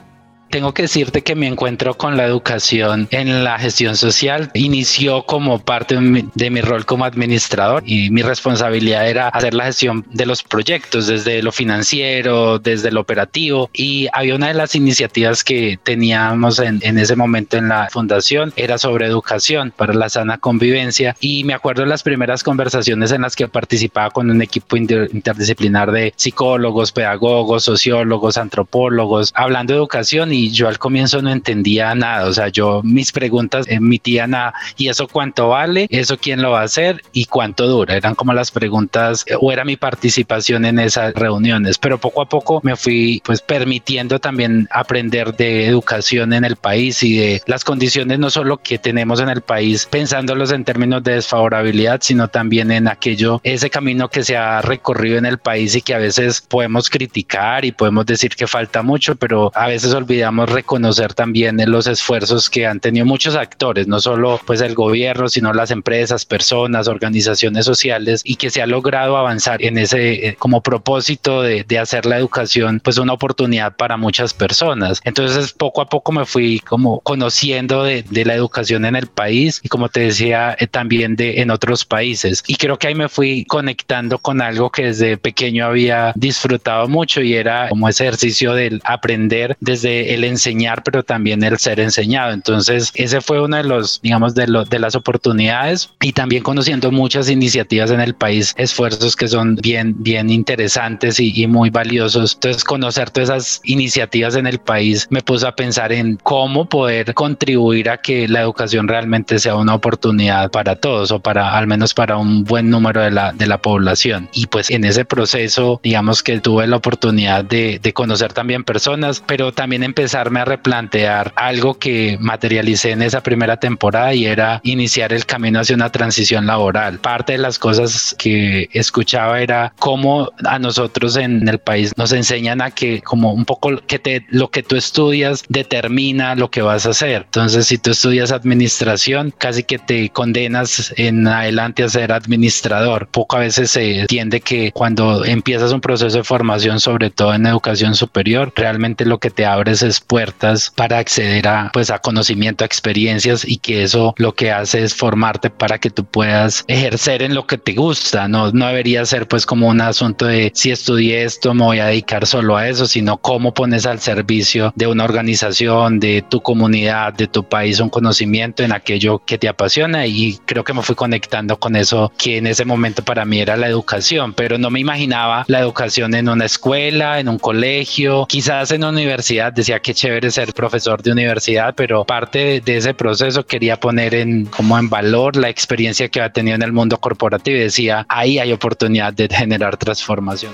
tengo 0.54 0.72
que 0.72 0.82
decirte 0.82 1.22
que 1.22 1.34
mi 1.34 1.48
encuentro 1.48 1.94
con 1.94 2.16
la 2.16 2.24
educación 2.26 3.08
en 3.10 3.42
la 3.42 3.58
gestión 3.58 3.96
social. 3.96 4.52
Inició 4.54 5.26
como 5.26 5.58
parte 5.58 5.96
de 5.96 6.50
mi, 6.50 6.60
rol 6.60 6.86
como 6.86 7.04
administrador 7.04 7.82
y 7.84 8.10
mi 8.10 8.22
responsabilidad 8.22 9.08
era 9.08 9.26
hacer 9.30 9.52
la 9.52 9.64
gestión 9.64 10.06
de 10.12 10.26
los 10.26 10.44
proyectos 10.44 11.08
desde 11.08 11.42
lo 11.42 11.50
financiero, 11.50 12.60
desde 12.60 12.92
lo 12.92 13.00
operativo. 13.00 13.68
Y 13.72 14.06
había 14.12 14.36
una 14.36 14.46
de 14.46 14.54
las 14.54 14.76
iniciativas 14.76 15.42
que 15.42 15.76
teníamos 15.82 16.60
en, 16.60 16.98
ese 16.98 17.16
momento 17.16 17.56
en 17.56 17.70
la 17.70 17.88
fundación 17.90 18.52
era 18.54 18.78
sobre 18.78 19.06
educación 19.06 19.72
para 19.76 19.92
la 19.92 20.08
sana 20.08 20.38
convivencia. 20.38 21.16
Y 21.18 21.42
me 21.42 21.54
acuerdo 21.54 21.82
de 21.82 21.88
las 21.88 22.04
primeras 22.04 22.44
conversaciones 22.44 23.10
en 23.10 23.22
las 23.22 23.34
que 23.34 23.48
participaba 23.48 24.10
con 24.10 24.30
un 24.30 24.40
equipo 24.40 24.76
interdisciplinar 24.76 25.90
de 25.90 26.14
psicólogos, 26.14 26.92
pedagogos, 26.92 27.64
sociólogos, 27.64 28.38
antropólogos, 28.38 29.32
hablando 29.34 29.72
de 29.72 29.78
educación 29.80 30.32
y 30.32 30.43
yo 30.50 30.68
al 30.68 30.78
comienzo 30.78 31.22
no 31.22 31.30
entendía 31.30 31.94
nada, 31.94 32.28
o 32.28 32.32
sea, 32.32 32.48
yo 32.48 32.82
mis 32.82 33.12
preguntas 33.12 33.66
emitían 33.68 34.34
a, 34.34 34.54
¿y 34.76 34.88
eso 34.88 35.08
cuánto 35.08 35.48
vale? 35.48 35.86
¿Eso 35.90 36.16
quién 36.18 36.42
lo 36.42 36.52
va 36.52 36.60
a 36.60 36.64
hacer? 36.64 37.02
¿Y 37.12 37.26
cuánto 37.26 37.66
dura? 37.66 37.96
Eran 37.96 38.14
como 38.14 38.32
las 38.32 38.50
preguntas 38.50 39.24
o 39.40 39.52
era 39.52 39.64
mi 39.64 39.76
participación 39.76 40.64
en 40.64 40.78
esas 40.78 41.14
reuniones, 41.14 41.78
pero 41.78 41.98
poco 41.98 42.22
a 42.22 42.28
poco 42.28 42.60
me 42.62 42.76
fui 42.76 43.22
pues 43.24 43.40
permitiendo 43.40 44.18
también 44.18 44.68
aprender 44.70 45.34
de 45.36 45.66
educación 45.66 46.32
en 46.32 46.44
el 46.44 46.56
país 46.56 47.02
y 47.02 47.16
de 47.16 47.42
las 47.46 47.64
condiciones 47.64 48.18
no 48.18 48.30
solo 48.30 48.58
que 48.58 48.78
tenemos 48.78 49.20
en 49.20 49.28
el 49.28 49.40
país, 49.40 49.86
pensándolos 49.90 50.52
en 50.52 50.64
términos 50.64 51.02
de 51.02 51.14
desfavorabilidad, 51.14 52.00
sino 52.02 52.28
también 52.28 52.70
en 52.70 52.88
aquello, 52.88 53.40
ese 53.44 53.70
camino 53.70 54.08
que 54.08 54.24
se 54.24 54.36
ha 54.36 54.62
recorrido 54.62 55.18
en 55.18 55.26
el 55.26 55.38
país 55.38 55.74
y 55.76 55.82
que 55.82 55.94
a 55.94 55.98
veces 55.98 56.40
podemos 56.40 56.90
criticar 56.90 57.64
y 57.64 57.72
podemos 57.72 58.06
decir 58.06 58.34
que 58.34 58.46
falta 58.46 58.82
mucho, 58.82 59.14
pero 59.16 59.50
a 59.54 59.68
veces 59.68 59.92
olvidamos 59.94 60.33
reconocer 60.48 61.14
también 61.14 61.58
los 61.66 61.86
esfuerzos 61.86 62.50
que 62.50 62.66
han 62.66 62.80
tenido 62.80 63.06
muchos 63.06 63.36
actores, 63.36 63.86
no 63.86 64.00
solo 64.00 64.40
pues 64.44 64.60
el 64.60 64.74
gobierno, 64.74 65.28
sino 65.28 65.52
las 65.52 65.70
empresas, 65.70 66.24
personas, 66.24 66.88
organizaciones 66.88 67.64
sociales 67.64 68.22
y 68.24 68.36
que 68.36 68.50
se 68.50 68.62
ha 68.62 68.66
logrado 68.66 69.16
avanzar 69.16 69.62
en 69.62 69.78
ese 69.78 70.28
eh, 70.28 70.36
como 70.36 70.62
propósito 70.62 71.42
de, 71.42 71.64
de 71.64 71.78
hacer 71.78 72.06
la 72.06 72.18
educación 72.18 72.80
pues 72.82 72.98
una 72.98 73.12
oportunidad 73.12 73.76
para 73.76 73.96
muchas 73.96 74.34
personas. 74.34 75.00
Entonces 75.04 75.52
poco 75.52 75.80
a 75.80 75.88
poco 75.88 76.12
me 76.12 76.24
fui 76.24 76.60
como 76.60 77.00
conociendo 77.00 77.82
de, 77.84 78.02
de 78.02 78.24
la 78.24 78.34
educación 78.34 78.84
en 78.84 78.96
el 78.96 79.06
país 79.06 79.60
y 79.62 79.68
como 79.68 79.88
te 79.88 80.00
decía 80.00 80.56
eh, 80.58 80.66
también 80.66 81.16
de 81.16 81.40
en 81.40 81.50
otros 81.50 81.84
países 81.84 82.42
y 82.46 82.56
creo 82.56 82.78
que 82.78 82.88
ahí 82.88 82.94
me 82.94 83.08
fui 83.08 83.44
conectando 83.44 84.18
con 84.18 84.40
algo 84.40 84.70
que 84.70 84.84
desde 84.84 85.16
pequeño 85.16 85.66
había 85.66 86.12
disfrutado 86.16 86.88
mucho 86.88 87.20
y 87.20 87.34
era 87.34 87.68
como 87.68 87.88
ejercicio 87.88 88.54
del 88.54 88.80
aprender 88.84 89.56
desde 89.60 90.14
el 90.14 90.23
enseñar, 90.28 90.82
pero 90.82 91.02
también 91.02 91.42
el 91.42 91.58
ser 91.58 91.80
enseñado. 91.80 92.32
Entonces, 92.32 92.90
ese 92.94 93.20
fue 93.20 93.40
uno 93.40 93.56
de 93.56 93.64
los, 93.64 94.00
digamos, 94.02 94.34
de, 94.34 94.46
de 94.68 94.78
las 94.78 94.94
oportunidades 94.94 95.90
y 96.00 96.12
también 96.12 96.42
conociendo 96.42 96.90
muchas 96.90 97.28
iniciativas 97.28 97.90
en 97.90 98.00
el 98.00 98.14
país, 98.14 98.54
esfuerzos 98.56 99.16
que 99.16 99.28
son 99.28 99.56
bien, 99.56 99.94
bien 99.98 100.30
interesantes 100.30 101.20
y, 101.20 101.44
muy 101.46 101.70
valiosos. 101.70 102.34
Entonces, 102.34 102.64
conocer 102.64 103.10
todas 103.10 103.28
esas 103.28 103.60
iniciativas 103.64 104.36
en 104.36 104.46
el 104.46 104.58
país 104.58 105.06
me 105.10 105.20
puso 105.20 105.46
a 105.46 105.54
pensar 105.54 105.92
en 105.92 106.16
cómo 106.22 106.68
poder 106.68 107.12
contribuir 107.12 107.90
a 107.90 107.98
que 107.98 108.28
la 108.28 108.40
educación 108.40 108.88
realmente 108.88 109.38
sea 109.38 109.56
una 109.56 109.74
oportunidad 109.74 110.50
para 110.50 110.76
todos 110.76 111.10
o 111.10 111.20
para 111.20 111.56
al 111.56 111.66
menos 111.66 111.92
para 111.92 112.16
un 112.16 112.44
buen 112.44 112.70
número 112.70 113.02
de 113.02 113.10
la, 113.10 113.32
de 113.32 113.46
la 113.46 113.58
población. 113.58 114.28
Y 114.32 114.46
pues 114.46 114.70
en 114.70 114.84
ese 114.84 115.04
proceso, 115.04 115.80
digamos 115.82 116.22
que 116.22 116.40
tuve 116.40 116.66
la 116.66 116.76
oportunidad 116.76 117.44
de, 117.44 117.78
de 117.82 117.92
conocer 117.92 118.32
también 118.32 118.64
personas, 118.64 119.22
pero 119.26 119.52
también 119.52 119.82
empecé 119.82 120.03
empezarme 120.04 120.40
a 120.40 120.44
replantear 120.44 121.32
algo 121.34 121.78
que 121.78 122.18
materialicé 122.20 122.90
en 122.90 123.00
esa 123.00 123.22
primera 123.22 123.56
temporada 123.56 124.12
y 124.12 124.26
era 124.26 124.60
iniciar 124.62 125.14
el 125.14 125.24
camino 125.24 125.60
hacia 125.60 125.74
una 125.74 125.90
transición 125.90 126.46
laboral. 126.46 126.98
Parte 126.98 127.32
de 127.32 127.38
las 127.38 127.58
cosas 127.58 128.14
que 128.18 128.68
escuchaba 128.74 129.40
era 129.40 129.72
cómo 129.78 130.30
a 130.44 130.58
nosotros 130.58 131.16
en 131.16 131.48
el 131.48 131.58
país 131.58 131.94
nos 131.96 132.12
enseñan 132.12 132.60
a 132.60 132.70
que 132.70 133.00
como 133.00 133.32
un 133.32 133.46
poco 133.46 133.78
que 133.86 133.98
te, 133.98 134.26
lo 134.28 134.50
que 134.50 134.62
tú 134.62 134.76
estudias 134.76 135.42
determina 135.48 136.34
lo 136.34 136.50
que 136.50 136.60
vas 136.60 136.84
a 136.84 136.90
hacer. 136.90 137.22
Entonces, 137.24 137.66
si 137.66 137.78
tú 137.78 137.92
estudias 137.92 138.30
administración, 138.30 139.32
casi 139.38 139.62
que 139.62 139.78
te 139.78 140.10
condenas 140.10 140.92
en 140.98 141.26
adelante 141.26 141.82
a 141.82 141.88
ser 141.88 142.12
administrador. 142.12 143.08
Poco 143.08 143.36
a 143.36 143.40
veces 143.40 143.70
se 143.70 144.00
entiende 144.00 144.42
que 144.42 144.70
cuando 144.72 145.24
empiezas 145.24 145.72
un 145.72 145.80
proceso 145.80 146.18
de 146.18 146.24
formación, 146.24 146.78
sobre 146.78 147.08
todo 147.08 147.32
en 147.32 147.46
educación 147.46 147.94
superior, 147.94 148.52
realmente 148.54 149.06
lo 149.06 149.18
que 149.18 149.30
te 149.30 149.46
abres 149.46 149.82
es 149.82 149.93
puertas 150.00 150.72
para 150.74 150.98
acceder 150.98 151.48
a 151.48 151.70
pues 151.72 151.90
a 151.90 151.98
conocimiento, 151.98 152.64
a 152.64 152.66
experiencias 152.66 153.44
y 153.46 153.58
que 153.58 153.82
eso 153.82 154.14
lo 154.16 154.34
que 154.34 154.52
hace 154.52 154.82
es 154.82 154.94
formarte 154.94 155.50
para 155.50 155.78
que 155.78 155.90
tú 155.90 156.04
puedas 156.04 156.64
ejercer 156.68 157.22
en 157.22 157.34
lo 157.34 157.46
que 157.46 157.58
te 157.58 157.74
gusta. 157.74 158.28
No, 158.28 158.50
no 158.52 158.66
debería 158.66 159.04
ser 159.04 159.28
pues 159.28 159.46
como 159.46 159.68
un 159.68 159.80
asunto 159.80 160.26
de 160.26 160.52
si 160.54 160.70
estudié 160.70 161.24
esto 161.24 161.54
me 161.54 161.64
voy 161.64 161.78
a 161.78 161.86
dedicar 161.86 162.26
solo 162.26 162.56
a 162.56 162.68
eso, 162.68 162.86
sino 162.86 163.18
cómo 163.18 163.54
pones 163.54 163.86
al 163.86 164.00
servicio 164.00 164.72
de 164.76 164.86
una 164.86 165.04
organización, 165.04 166.00
de 166.00 166.22
tu 166.22 166.40
comunidad, 166.40 167.12
de 167.14 167.26
tu 167.26 167.44
país 167.44 167.80
un 167.80 167.90
conocimiento 167.90 168.62
en 168.62 168.72
aquello 168.72 169.22
que 169.24 169.38
te 169.38 169.48
apasiona 169.48 170.06
y 170.06 170.38
creo 170.44 170.64
que 170.64 170.74
me 170.74 170.82
fui 170.82 170.94
conectando 170.94 171.58
con 171.58 171.76
eso 171.76 172.12
que 172.18 172.38
en 172.38 172.46
ese 172.46 172.64
momento 172.64 173.04
para 173.04 173.24
mí 173.24 173.40
era 173.40 173.56
la 173.56 173.68
educación, 173.68 174.34
pero 174.34 174.58
no 174.58 174.70
me 174.70 174.80
imaginaba 174.80 175.44
la 175.48 175.60
educación 175.60 176.14
en 176.14 176.28
una 176.28 176.44
escuela, 176.44 177.20
en 177.20 177.28
un 177.28 177.38
colegio, 177.38 178.26
quizás 178.28 178.70
en 178.70 178.82
una 178.82 178.90
universidad, 178.90 179.52
decía 179.52 179.80
que 179.84 179.94
chévere 179.94 180.30
ser 180.30 180.54
profesor 180.54 181.02
de 181.02 181.12
universidad, 181.12 181.74
pero 181.76 182.04
parte 182.04 182.62
de 182.64 182.76
ese 182.78 182.94
proceso 182.94 183.44
quería 183.44 183.78
poner 183.78 184.14
en 184.14 184.46
como 184.46 184.78
en 184.78 184.88
valor 184.88 185.36
la 185.36 185.50
experiencia 185.50 186.08
que 186.08 186.20
había 186.20 186.32
tenido 186.32 186.56
en 186.56 186.62
el 186.62 186.72
mundo 186.72 186.96
corporativo 186.96 187.58
y 187.58 187.60
decía, 187.60 188.06
ahí 188.08 188.38
hay 188.38 188.50
oportunidad 188.50 189.12
de 189.12 189.28
generar 189.28 189.76
transformación. 189.76 190.52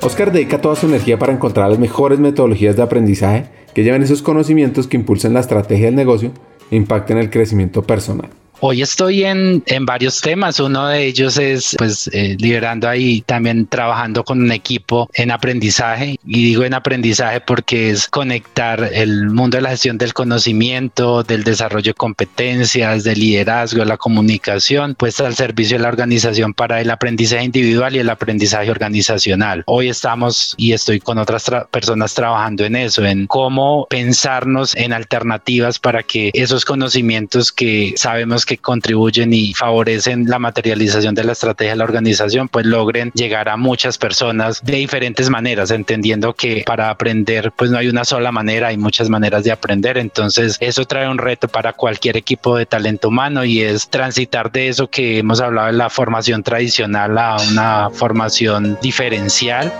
Oscar 0.00 0.30
dedica 0.30 0.60
toda 0.60 0.76
su 0.76 0.86
energía 0.86 1.18
para 1.18 1.32
encontrar 1.32 1.68
las 1.68 1.78
mejores 1.80 2.20
metodologías 2.20 2.76
de 2.76 2.82
aprendizaje 2.82 3.46
que 3.74 3.82
lleven 3.82 4.02
esos 4.02 4.22
conocimientos 4.22 4.86
que 4.86 4.96
impulsen 4.96 5.34
la 5.34 5.40
estrategia 5.40 5.86
del 5.86 5.96
negocio 5.96 6.32
e 6.70 6.76
impacten 6.76 7.18
el 7.18 7.30
crecimiento 7.30 7.82
personal. 7.82 8.30
Hoy 8.60 8.82
estoy 8.82 9.24
en, 9.24 9.62
en, 9.66 9.86
varios 9.86 10.20
temas. 10.20 10.58
Uno 10.58 10.88
de 10.88 11.04
ellos 11.04 11.38
es 11.38 11.76
pues 11.78 12.10
eh, 12.12 12.36
liderando 12.40 12.88
ahí 12.88 13.20
también 13.20 13.68
trabajando 13.68 14.24
con 14.24 14.42
un 14.42 14.50
equipo 14.50 15.08
en 15.14 15.30
aprendizaje 15.30 16.18
y 16.26 16.42
digo 16.42 16.64
en 16.64 16.74
aprendizaje 16.74 17.40
porque 17.40 17.90
es 17.90 18.08
conectar 18.08 18.90
el 18.92 19.30
mundo 19.30 19.58
de 19.58 19.62
la 19.62 19.70
gestión 19.70 19.96
del 19.96 20.12
conocimiento, 20.12 21.22
del 21.22 21.44
desarrollo 21.44 21.90
de 21.90 21.94
competencias, 21.94 23.04
del 23.04 23.20
liderazgo, 23.20 23.84
la 23.84 23.96
comunicación, 23.96 24.96
pues 24.96 25.20
al 25.20 25.36
servicio 25.36 25.76
de 25.76 25.84
la 25.84 25.88
organización 25.88 26.52
para 26.52 26.80
el 26.80 26.90
aprendizaje 26.90 27.44
individual 27.44 27.94
y 27.94 28.00
el 28.00 28.10
aprendizaje 28.10 28.72
organizacional. 28.72 29.62
Hoy 29.66 29.88
estamos 29.88 30.54
y 30.56 30.72
estoy 30.72 30.98
con 30.98 31.18
otras 31.18 31.48
personas 31.70 32.12
trabajando 32.12 32.64
en 32.64 32.74
eso, 32.74 33.04
en 33.04 33.28
cómo 33.28 33.86
pensarnos 33.88 34.74
en 34.74 34.92
alternativas 34.92 35.78
para 35.78 36.02
que 36.02 36.32
esos 36.34 36.64
conocimientos 36.64 37.52
que 37.52 37.94
sabemos 37.96 38.47
que 38.48 38.56
contribuyen 38.56 39.34
y 39.34 39.52
favorecen 39.52 40.24
la 40.24 40.38
materialización 40.38 41.14
de 41.14 41.22
la 41.22 41.32
estrategia 41.32 41.72
de 41.72 41.76
la 41.76 41.84
organización, 41.84 42.48
pues 42.48 42.64
logren 42.64 43.12
llegar 43.14 43.50
a 43.50 43.58
muchas 43.58 43.98
personas 43.98 44.64
de 44.64 44.76
diferentes 44.76 45.28
maneras, 45.28 45.70
entendiendo 45.70 46.32
que 46.32 46.62
para 46.66 46.88
aprender, 46.88 47.52
pues 47.54 47.70
no 47.70 47.76
hay 47.76 47.88
una 47.88 48.06
sola 48.06 48.32
manera, 48.32 48.68
hay 48.68 48.78
muchas 48.78 49.10
maneras 49.10 49.44
de 49.44 49.52
aprender. 49.52 49.98
Entonces, 49.98 50.56
eso 50.60 50.86
trae 50.86 51.10
un 51.10 51.18
reto 51.18 51.46
para 51.46 51.74
cualquier 51.74 52.16
equipo 52.16 52.56
de 52.56 52.64
talento 52.64 53.08
humano 53.08 53.44
y 53.44 53.60
es 53.60 53.90
transitar 53.90 54.50
de 54.50 54.68
eso 54.68 54.88
que 54.88 55.18
hemos 55.18 55.42
hablado 55.42 55.66
de 55.66 55.74
la 55.74 55.90
formación 55.90 56.42
tradicional 56.42 57.18
a 57.18 57.36
una 57.50 57.90
formación 57.90 58.78
diferencial. 58.80 59.70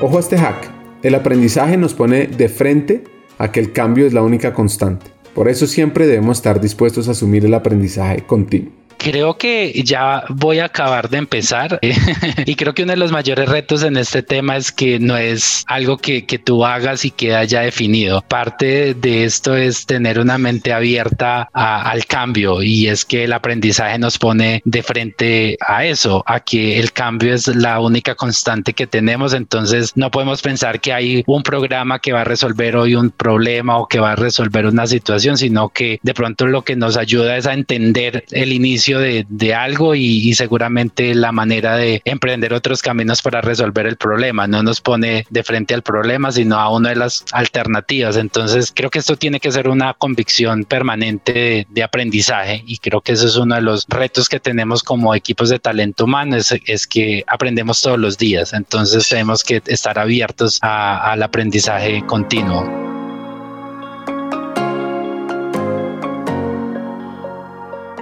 Ojo 0.00 0.16
a 0.16 0.20
este 0.20 0.36
hack. 0.36 0.72
El 1.04 1.14
aprendizaje 1.14 1.76
nos 1.76 1.94
pone 1.94 2.26
de 2.26 2.48
frente 2.48 3.17
a 3.38 3.50
que 3.50 3.60
el 3.60 3.72
cambio 3.72 4.06
es 4.06 4.12
la 4.12 4.22
única 4.22 4.52
constante. 4.52 5.06
Por 5.34 5.48
eso 5.48 5.66
siempre 5.66 6.06
debemos 6.06 6.38
estar 6.38 6.60
dispuestos 6.60 7.08
a 7.08 7.12
asumir 7.12 7.44
el 7.44 7.54
aprendizaje 7.54 8.26
continuo 8.26 8.77
creo 8.98 9.38
que 9.38 9.72
ya 9.84 10.24
voy 10.28 10.58
a 10.58 10.66
acabar 10.66 11.08
de 11.08 11.18
empezar 11.18 11.78
y 12.46 12.54
creo 12.56 12.74
que 12.74 12.82
uno 12.82 12.92
de 12.92 12.98
los 12.98 13.12
mayores 13.12 13.48
retos 13.48 13.82
en 13.82 13.96
este 13.96 14.22
tema 14.22 14.56
es 14.56 14.72
que 14.72 14.98
no 14.98 15.16
es 15.16 15.64
algo 15.66 15.96
que, 15.96 16.26
que 16.26 16.38
tú 16.38 16.64
hagas 16.64 17.04
y 17.04 17.10
queda 17.10 17.44
ya 17.44 17.60
definido. 17.60 18.22
Parte 18.28 18.94
de 18.94 19.24
esto 19.24 19.56
es 19.56 19.86
tener 19.86 20.18
una 20.18 20.36
mente 20.36 20.72
abierta 20.72 21.48
al 21.52 22.04
cambio 22.06 22.62
y 22.62 22.88
es 22.88 23.04
que 23.04 23.24
el 23.24 23.32
aprendizaje 23.32 23.98
nos 23.98 24.18
pone 24.18 24.60
de 24.64 24.82
frente 24.82 25.56
a 25.66 25.84
eso, 25.84 26.24
a 26.26 26.40
que 26.40 26.78
el 26.78 26.92
cambio 26.92 27.34
es 27.34 27.46
la 27.46 27.80
única 27.80 28.14
constante 28.14 28.72
que 28.72 28.86
tenemos. 28.86 29.32
Entonces 29.32 29.92
no 29.96 30.10
podemos 30.10 30.42
pensar 30.42 30.80
que 30.80 30.92
hay 30.92 31.22
un 31.26 31.42
programa 31.42 32.00
que 32.00 32.12
va 32.12 32.22
a 32.22 32.24
resolver 32.24 32.76
hoy 32.76 32.94
un 32.94 33.10
problema 33.10 33.78
o 33.78 33.86
que 33.86 34.00
va 34.00 34.12
a 34.12 34.16
resolver 34.16 34.66
una 34.66 34.86
situación, 34.86 35.38
sino 35.38 35.68
que 35.68 36.00
de 36.02 36.14
pronto 36.14 36.46
lo 36.46 36.62
que 36.62 36.76
nos 36.76 36.96
ayuda 36.96 37.36
es 37.36 37.46
a 37.46 37.54
entender 37.54 38.24
el 38.30 38.52
inicio 38.52 38.87
de, 38.96 39.54
algo 39.54 39.94
y, 39.94 40.32
seguramente 40.34 41.14
la 41.14 41.32
manera 41.32 41.76
de 41.76 42.00
emprender 42.04 42.54
otros 42.54 42.80
caminos 42.80 43.22
para 43.22 43.40
resolver 43.40 43.86
el 43.86 43.96
problema. 43.96 44.46
No 44.46 44.62
nos 44.62 44.80
pone 44.80 45.26
de 45.30 45.42
frente 45.42 45.74
al 45.74 45.82
problema, 45.82 46.32
sino 46.32 46.58
a 46.58 46.70
una 46.70 46.90
de 46.90 46.96
las 46.96 47.24
alternativas. 47.32 48.16
Entonces 48.16 48.72
creo 48.74 48.90
que 48.90 49.00
esto 49.00 49.16
tiene 49.16 49.40
que 49.40 49.52
ser 49.52 49.68
una 49.68 49.94
convicción 49.94 50.64
permanente 50.64 51.66
de, 51.68 51.82
aprendizaje 51.82 52.62
y 52.66 52.78
creo 52.78 53.00
que 53.00 53.12
eso 53.12 53.26
es 53.26 53.36
uno 53.36 53.54
de 53.54 53.62
los 53.62 53.86
retos 53.88 54.28
que 54.28 54.40
tenemos 54.40 54.82
como 54.82 55.14
equipos 55.14 55.48
de 55.48 55.58
talento 55.58 56.04
humano, 56.04 56.36
es, 56.36 56.86
que 56.86 57.24
aprendemos 57.26 57.80
todos 57.80 57.98
los 57.98 58.18
días. 58.18 58.52
Entonces 58.52 59.08
tenemos 59.08 59.42
que 59.42 59.62
estar 59.66 59.98
abiertos 59.98 60.58
al 60.62 61.22
aprendizaje 61.22 62.02
continuo. 62.06 62.97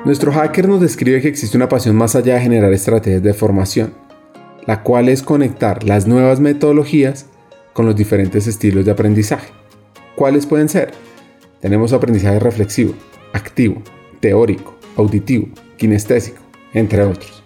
Nuestro 0.07 0.31
hacker 0.31 0.69
nos 0.69 0.81
describe 0.81 1.21
que 1.21 1.27
existe 1.27 1.57
una 1.57 1.69
pasión 1.69 1.97
más 1.97 2.15
allá 2.15 2.35
de 2.35 2.41
generar 2.41 2.73
estrategias 2.73 3.25
de 3.25 3.35
formación, 3.35 3.93
la 4.65 4.85
cual 4.85 5.09
es 5.09 5.21
conectar 5.21 5.83
las 5.83 6.07
nuevas 6.07 6.39
metodologías 6.39 7.27
con 7.73 7.87
los 7.87 7.97
diferentes 7.97 8.47
estilos 8.47 8.85
de 8.85 8.93
aprendizaje. 8.93 9.49
¿Cuáles 10.15 10.47
pueden 10.47 10.69
ser? 10.69 10.93
Tenemos 11.61 11.93
aprendizaje 11.93 12.39
reflexivo, 12.39 12.95
activo, 13.33 13.83
teórico, 14.21 14.79
auditivo, 14.97 15.49
kinestésico, 15.77 16.41
entre 16.73 17.03
otros. 17.03 17.43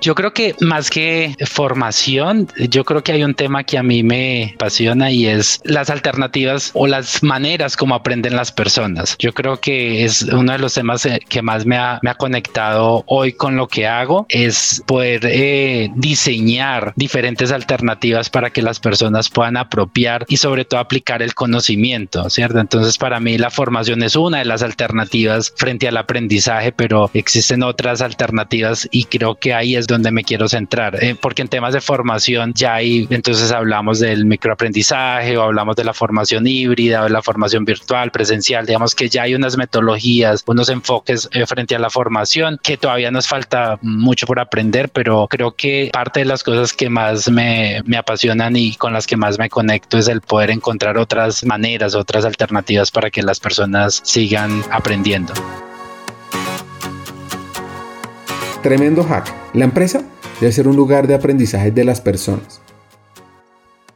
Yo 0.00 0.14
creo 0.14 0.32
que 0.32 0.54
más 0.60 0.88
que 0.88 1.36
formación, 1.46 2.48
yo 2.70 2.84
creo 2.84 3.02
que 3.02 3.12
hay 3.12 3.22
un 3.22 3.34
tema 3.34 3.64
que 3.64 3.76
a 3.76 3.82
mí 3.82 4.02
me 4.02 4.52
apasiona 4.54 5.10
y 5.10 5.26
es 5.26 5.60
las 5.64 5.90
alternativas 5.90 6.70
o 6.72 6.86
las 6.86 7.22
maneras 7.22 7.76
como 7.76 7.94
aprenden 7.94 8.34
las 8.34 8.50
personas. 8.50 9.16
Yo 9.18 9.34
creo 9.34 9.60
que 9.60 10.04
es 10.04 10.22
uno 10.22 10.52
de 10.52 10.58
los 10.58 10.72
temas 10.72 11.04
eh, 11.04 11.20
que 11.28 11.42
más 11.42 11.66
me 11.66 11.76
ha, 11.76 12.00
conectado 12.18 13.04
hoy 13.06 13.32
con 13.32 13.56
lo 13.56 13.68
que 13.68 13.86
hago, 13.86 14.26
es 14.28 14.82
poder 14.86 15.20
eh, 15.24 15.90
diseñar 15.94 16.92
diferentes 16.96 17.52
alternativas 17.52 18.28
para 18.28 18.50
que 18.50 18.62
las 18.62 18.80
personas 18.80 19.30
puedan 19.30 19.56
apropiar 19.56 20.26
y 20.28 20.36
sobre 20.36 20.64
todo 20.64 20.80
aplicar 20.80 21.22
el 21.22 21.34
conocimiento, 21.34 22.28
¿cierto? 22.28 22.58
Entonces 22.58 22.98
para 22.98 23.20
mí 23.20 23.38
la 23.38 23.50
formación 23.50 24.02
es 24.02 24.16
una 24.16 24.38
de 24.38 24.44
las 24.44 24.62
alternativas 24.62 25.52
frente 25.56 25.88
al 25.88 25.96
aprendizaje, 25.96 26.72
pero 26.72 27.10
existen 27.14 27.62
otras 27.62 28.02
alternativas 28.02 28.88
y 28.90 29.04
creo 29.04 29.36
que 29.36 29.54
ahí 29.54 29.76
es 29.76 29.86
donde 29.92 30.10
me 30.10 30.24
quiero 30.24 30.48
centrar, 30.48 31.02
eh, 31.02 31.16
porque 31.20 31.42
en 31.42 31.48
temas 31.48 31.74
de 31.74 31.80
formación 31.80 32.52
ya 32.54 32.74
hay, 32.74 33.06
entonces 33.10 33.52
hablamos 33.52 34.00
del 34.00 34.24
microaprendizaje 34.24 35.36
o 35.36 35.42
hablamos 35.42 35.76
de 35.76 35.84
la 35.84 35.94
formación 35.94 36.46
híbrida 36.46 37.02
o 37.02 37.04
de 37.04 37.10
la 37.10 37.22
formación 37.22 37.64
virtual, 37.64 38.10
presencial, 38.10 38.66
digamos 38.66 38.94
que 38.94 39.08
ya 39.08 39.22
hay 39.22 39.34
unas 39.34 39.56
metodologías, 39.56 40.42
unos 40.46 40.68
enfoques 40.68 41.28
eh, 41.32 41.46
frente 41.46 41.74
a 41.74 41.78
la 41.78 41.90
formación 41.90 42.58
que 42.62 42.76
todavía 42.76 43.10
nos 43.10 43.28
falta 43.28 43.78
mucho 43.82 44.26
por 44.26 44.40
aprender, 44.40 44.88
pero 44.88 45.26
creo 45.28 45.52
que 45.52 45.90
parte 45.92 46.20
de 46.20 46.26
las 46.26 46.42
cosas 46.42 46.72
que 46.72 46.88
más 46.88 47.30
me, 47.30 47.82
me 47.84 47.96
apasionan 47.96 48.56
y 48.56 48.74
con 48.74 48.92
las 48.92 49.06
que 49.06 49.16
más 49.16 49.38
me 49.38 49.48
conecto 49.48 49.98
es 49.98 50.08
el 50.08 50.20
poder 50.20 50.50
encontrar 50.50 50.98
otras 50.98 51.44
maneras, 51.44 51.94
otras 51.94 52.24
alternativas 52.24 52.90
para 52.90 53.10
que 53.10 53.22
las 53.22 53.40
personas 53.40 54.00
sigan 54.04 54.62
aprendiendo. 54.70 55.32
Tremendo 58.62 59.02
hack. 59.04 59.26
La 59.54 59.64
empresa 59.64 60.02
debe 60.38 60.52
ser 60.52 60.68
un 60.68 60.76
lugar 60.76 61.06
de 61.06 61.14
aprendizaje 61.14 61.70
de 61.70 61.82
las 61.82 62.02
personas. 62.02 62.60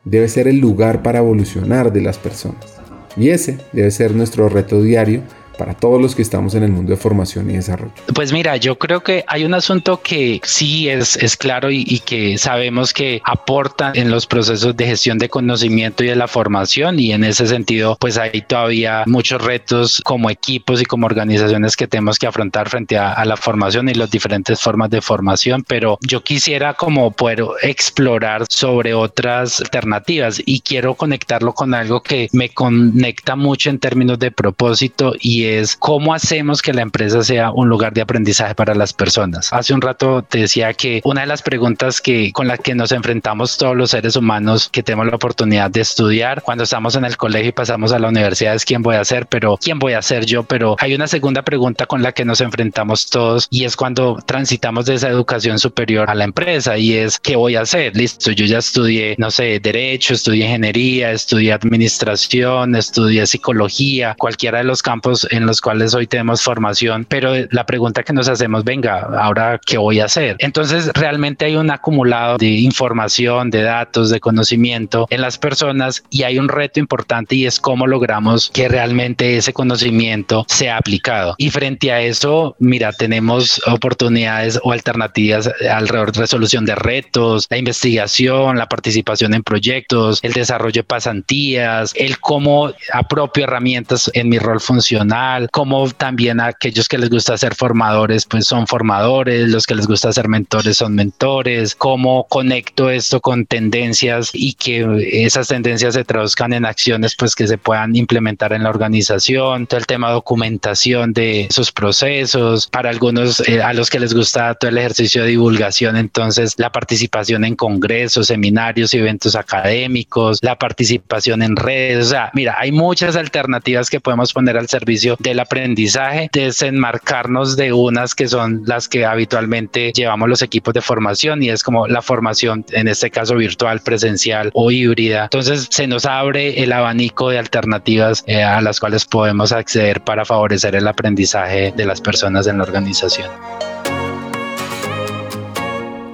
Debe 0.04 0.26
ser 0.28 0.48
el 0.48 0.58
lugar 0.58 1.02
para 1.02 1.18
evolucionar 1.18 1.92
de 1.92 2.00
las 2.00 2.16
personas. 2.16 2.80
Y 3.14 3.28
ese 3.28 3.58
debe 3.72 3.90
ser 3.90 4.14
nuestro 4.14 4.48
reto 4.48 4.80
diario 4.80 5.20
para 5.56 5.74
todos 5.74 6.00
los 6.00 6.14
que 6.14 6.22
estamos 6.22 6.54
en 6.54 6.62
el 6.62 6.70
mundo 6.70 6.90
de 6.90 6.96
formación 6.96 7.50
y 7.50 7.54
desarrollo? 7.54 7.92
Pues 8.14 8.32
mira, 8.32 8.56
yo 8.56 8.78
creo 8.78 9.02
que 9.02 9.24
hay 9.26 9.44
un 9.44 9.54
asunto 9.54 10.00
que 10.02 10.40
sí 10.44 10.88
es, 10.88 11.16
es 11.16 11.36
claro 11.36 11.70
y, 11.70 11.84
y 11.86 12.00
que 12.00 12.38
sabemos 12.38 12.92
que 12.92 13.20
aporta 13.24 13.92
en 13.94 14.10
los 14.10 14.26
procesos 14.26 14.76
de 14.76 14.86
gestión 14.86 15.18
de 15.18 15.28
conocimiento 15.28 16.04
y 16.04 16.08
de 16.08 16.16
la 16.16 16.28
formación 16.28 16.98
y 16.98 17.12
en 17.12 17.24
ese 17.24 17.46
sentido 17.46 17.96
pues 18.00 18.18
hay 18.18 18.42
todavía 18.42 19.04
muchos 19.06 19.42
retos 19.42 20.02
como 20.04 20.30
equipos 20.30 20.80
y 20.80 20.84
como 20.84 21.06
organizaciones 21.06 21.76
que 21.76 21.86
tenemos 21.86 22.18
que 22.18 22.26
afrontar 22.26 22.68
frente 22.68 22.96
a, 22.98 23.12
a 23.12 23.24
la 23.24 23.36
formación 23.36 23.88
y 23.88 23.94
las 23.94 24.10
diferentes 24.10 24.60
formas 24.60 24.90
de 24.90 25.00
formación, 25.00 25.64
pero 25.66 25.98
yo 26.00 26.22
quisiera 26.22 26.74
como 26.74 27.10
poder 27.10 27.44
explorar 27.62 28.44
sobre 28.48 28.94
otras 28.94 29.60
alternativas 29.60 30.42
y 30.44 30.60
quiero 30.60 30.94
conectarlo 30.94 31.52
con 31.52 31.74
algo 31.74 32.02
que 32.02 32.28
me 32.32 32.48
conecta 32.48 33.36
mucho 33.36 33.70
en 33.70 33.78
términos 33.78 34.18
de 34.18 34.30
propósito 34.30 35.14
y 35.20 35.43
es 35.46 35.76
cómo 35.76 36.14
hacemos 36.14 36.62
que 36.62 36.72
la 36.72 36.82
empresa 36.82 37.22
sea 37.22 37.50
un 37.50 37.68
lugar 37.68 37.92
de 37.92 38.02
aprendizaje 38.02 38.54
para 38.54 38.74
las 38.74 38.92
personas. 38.92 39.52
Hace 39.52 39.74
un 39.74 39.80
rato 39.80 40.22
te 40.22 40.40
decía 40.40 40.72
que 40.74 41.00
una 41.04 41.22
de 41.22 41.26
las 41.26 41.42
preguntas 41.42 42.00
que 42.00 42.32
con 42.32 42.48
las 42.48 42.60
que 42.60 42.74
nos 42.74 42.92
enfrentamos 42.92 43.56
todos 43.56 43.76
los 43.76 43.90
seres 43.90 44.16
humanos 44.16 44.68
que 44.70 44.82
tenemos 44.82 45.06
la 45.06 45.16
oportunidad 45.16 45.70
de 45.70 45.80
estudiar 45.80 46.42
cuando 46.42 46.64
estamos 46.64 46.96
en 46.96 47.04
el 47.04 47.16
colegio 47.16 47.48
y 47.48 47.52
pasamos 47.52 47.92
a 47.92 47.98
la 47.98 48.08
universidad 48.08 48.54
es 48.54 48.64
quién 48.64 48.82
voy 48.82 48.96
a 48.96 49.04
ser, 49.04 49.26
pero 49.26 49.58
quién 49.60 49.78
voy 49.78 49.94
a 49.94 50.02
ser 50.02 50.26
yo, 50.26 50.42
pero 50.44 50.76
hay 50.78 50.94
una 50.94 51.06
segunda 51.06 51.42
pregunta 51.42 51.86
con 51.86 52.02
la 52.02 52.12
que 52.12 52.24
nos 52.24 52.40
enfrentamos 52.40 53.06
todos 53.06 53.46
y 53.50 53.64
es 53.64 53.76
cuando 53.76 54.18
transitamos 54.26 54.86
de 54.86 54.94
esa 54.94 55.08
educación 55.08 55.58
superior 55.58 56.08
a 56.10 56.14
la 56.14 56.24
empresa 56.24 56.76
y 56.78 56.94
es 56.94 57.18
qué 57.18 57.36
voy 57.36 57.56
a 57.56 57.62
hacer. 57.62 57.96
Listo, 57.96 58.30
yo 58.32 58.46
ya 58.46 58.58
estudié, 58.58 59.14
no 59.18 59.30
sé, 59.30 59.60
derecho, 59.60 60.14
estudié 60.14 60.46
ingeniería, 60.46 61.12
estudié 61.12 61.52
administración, 61.52 62.74
estudié 62.74 63.26
psicología, 63.26 64.14
cualquiera 64.18 64.58
de 64.58 64.64
los 64.64 64.82
campos 64.82 65.26
en 65.34 65.46
los 65.46 65.60
cuales 65.60 65.94
hoy 65.94 66.06
tenemos 66.06 66.42
formación, 66.42 67.04
pero 67.08 67.32
la 67.50 67.66
pregunta 67.66 68.02
que 68.02 68.12
nos 68.12 68.28
hacemos, 68.28 68.64
venga, 68.64 69.00
ahora 69.18 69.60
qué 69.64 69.78
voy 69.78 70.00
a 70.00 70.06
hacer. 70.06 70.36
Entonces, 70.38 70.90
realmente 70.94 71.44
hay 71.44 71.56
un 71.56 71.70
acumulado 71.70 72.38
de 72.38 72.46
información, 72.46 73.50
de 73.50 73.62
datos, 73.62 74.10
de 74.10 74.20
conocimiento 74.20 75.06
en 75.10 75.20
las 75.20 75.38
personas 75.38 76.04
y 76.10 76.22
hay 76.22 76.38
un 76.38 76.48
reto 76.48 76.80
importante 76.80 77.34
y 77.34 77.46
es 77.46 77.60
cómo 77.60 77.86
logramos 77.86 78.50
que 78.52 78.68
realmente 78.68 79.36
ese 79.36 79.52
conocimiento 79.52 80.44
sea 80.48 80.76
aplicado. 80.76 81.34
Y 81.38 81.50
frente 81.50 81.92
a 81.92 82.00
eso, 82.00 82.56
mira, 82.58 82.92
tenemos 82.92 83.60
oportunidades 83.66 84.60
o 84.62 84.72
alternativas 84.72 85.50
alrededor 85.70 86.12
de 86.12 86.20
resolución 86.20 86.64
de 86.64 86.74
retos, 86.74 87.46
la 87.50 87.58
investigación, 87.58 88.56
la 88.56 88.68
participación 88.68 89.34
en 89.34 89.42
proyectos, 89.42 90.20
el 90.22 90.32
desarrollo 90.32 90.82
de 90.82 90.84
pasantías, 90.84 91.92
el 91.96 92.18
cómo 92.18 92.72
apropio 92.92 93.44
herramientas 93.44 94.10
en 94.14 94.28
mi 94.28 94.38
rol 94.38 94.60
funcional, 94.60 95.23
cómo 95.52 95.88
también 95.90 96.40
aquellos 96.40 96.88
que 96.88 96.98
les 96.98 97.10
gusta 97.10 97.36
ser 97.38 97.54
formadores, 97.54 98.26
pues 98.26 98.46
son 98.46 98.66
formadores, 98.66 99.48
los 99.48 99.66
que 99.66 99.74
les 99.74 99.86
gusta 99.86 100.12
ser 100.12 100.28
mentores 100.28 100.76
son 100.76 100.94
mentores, 100.94 101.74
cómo 101.74 102.26
conecto 102.28 102.90
esto 102.90 103.20
con 103.20 103.46
tendencias 103.46 104.30
y 104.32 104.54
que 104.54 105.24
esas 105.24 105.48
tendencias 105.48 105.94
se 105.94 106.04
traduzcan 106.04 106.52
en 106.52 106.64
acciones 106.64 107.14
pues 107.16 107.34
que 107.34 107.46
se 107.46 107.58
puedan 107.58 107.94
implementar 107.96 108.52
en 108.52 108.62
la 108.62 108.70
organización, 108.70 109.66
todo 109.66 109.78
el 109.78 109.86
tema 109.86 110.08
de 110.08 110.14
documentación 110.14 111.12
de 111.12 111.48
sus 111.50 111.72
procesos, 111.72 112.66
para 112.66 112.90
algunos 112.90 113.40
eh, 113.48 113.62
a 113.62 113.72
los 113.72 113.90
que 113.90 114.00
les 114.00 114.14
gusta 114.14 114.54
todo 114.54 114.70
el 114.70 114.78
ejercicio 114.78 115.22
de 115.22 115.28
divulgación, 115.28 115.96
entonces 115.96 116.54
la 116.58 116.70
participación 116.70 117.44
en 117.44 117.56
congresos, 117.56 118.26
seminarios 118.26 118.94
y 118.94 118.98
eventos 118.98 119.36
académicos, 119.36 120.38
la 120.42 120.58
participación 120.58 121.42
en 121.42 121.56
redes, 121.56 122.06
o 122.06 122.10
sea, 122.10 122.30
mira, 122.34 122.56
hay 122.58 122.72
muchas 122.72 123.16
alternativas 123.16 123.90
que 123.90 124.00
podemos 124.00 124.32
poner 124.32 124.56
al 124.56 124.68
servicio 124.68 125.13
del 125.18 125.40
aprendizaje, 125.40 126.28
desenmarcarnos 126.32 127.56
de 127.56 127.72
unas 127.72 128.14
que 128.14 128.28
son 128.28 128.62
las 128.66 128.88
que 128.88 129.04
habitualmente 129.04 129.92
llevamos 129.92 130.28
los 130.28 130.42
equipos 130.42 130.74
de 130.74 130.80
formación 130.80 131.42
y 131.42 131.50
es 131.50 131.62
como 131.62 131.86
la 131.86 132.02
formación, 132.02 132.64
en 132.70 132.88
este 132.88 133.10
caso 133.10 133.36
virtual, 133.36 133.80
presencial 133.80 134.50
o 134.54 134.70
híbrida. 134.70 135.24
Entonces 135.24 135.68
se 135.70 135.86
nos 135.86 136.06
abre 136.06 136.62
el 136.62 136.72
abanico 136.72 137.30
de 137.30 137.38
alternativas 137.38 138.24
eh, 138.26 138.42
a 138.42 138.60
las 138.60 138.80
cuales 138.80 139.04
podemos 139.04 139.52
acceder 139.52 140.02
para 140.02 140.24
favorecer 140.24 140.74
el 140.76 140.88
aprendizaje 140.88 141.72
de 141.76 141.86
las 141.86 142.00
personas 142.00 142.46
en 142.46 142.58
la 142.58 142.64
organización. 142.64 143.30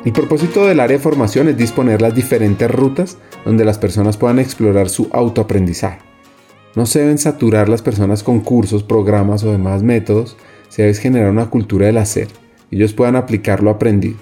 El 0.05 0.13
propósito 0.13 0.67
del 0.67 0.81
área 0.81 0.97
de 0.97 1.03
formación 1.03 1.49
es 1.49 1.59
disponer 1.59 2.01
las 2.01 2.15
diferentes 2.15 2.71
rutas 2.71 3.19
donde 3.45 3.67
las 3.67 3.79
personas 3.79 4.17
puedan 4.17 4.39
explorar 4.39 4.89
su 4.89 5.11
autoaprendizaje. 5.13 6.10
No 6.77 6.87
se 6.87 7.01
deben 7.01 7.19
saturar 7.19 7.69
las 7.69 7.83
personas 7.83 8.23
con 8.23 8.41
cursos, 8.41 8.83
programas 8.83 9.45
o 9.45 9.53
demás 9.53 9.83
métodos, 9.83 10.37
se 10.69 10.83
debe 10.83 10.95
generar 10.95 11.31
una 11.31 11.51
cultura 11.51 11.87
del 11.87 11.99
hacer 11.99 12.29
ellos 12.71 12.93
puedan 12.93 13.17
aplicar 13.17 13.63
lo 13.63 13.71
aprendido. 13.71 14.17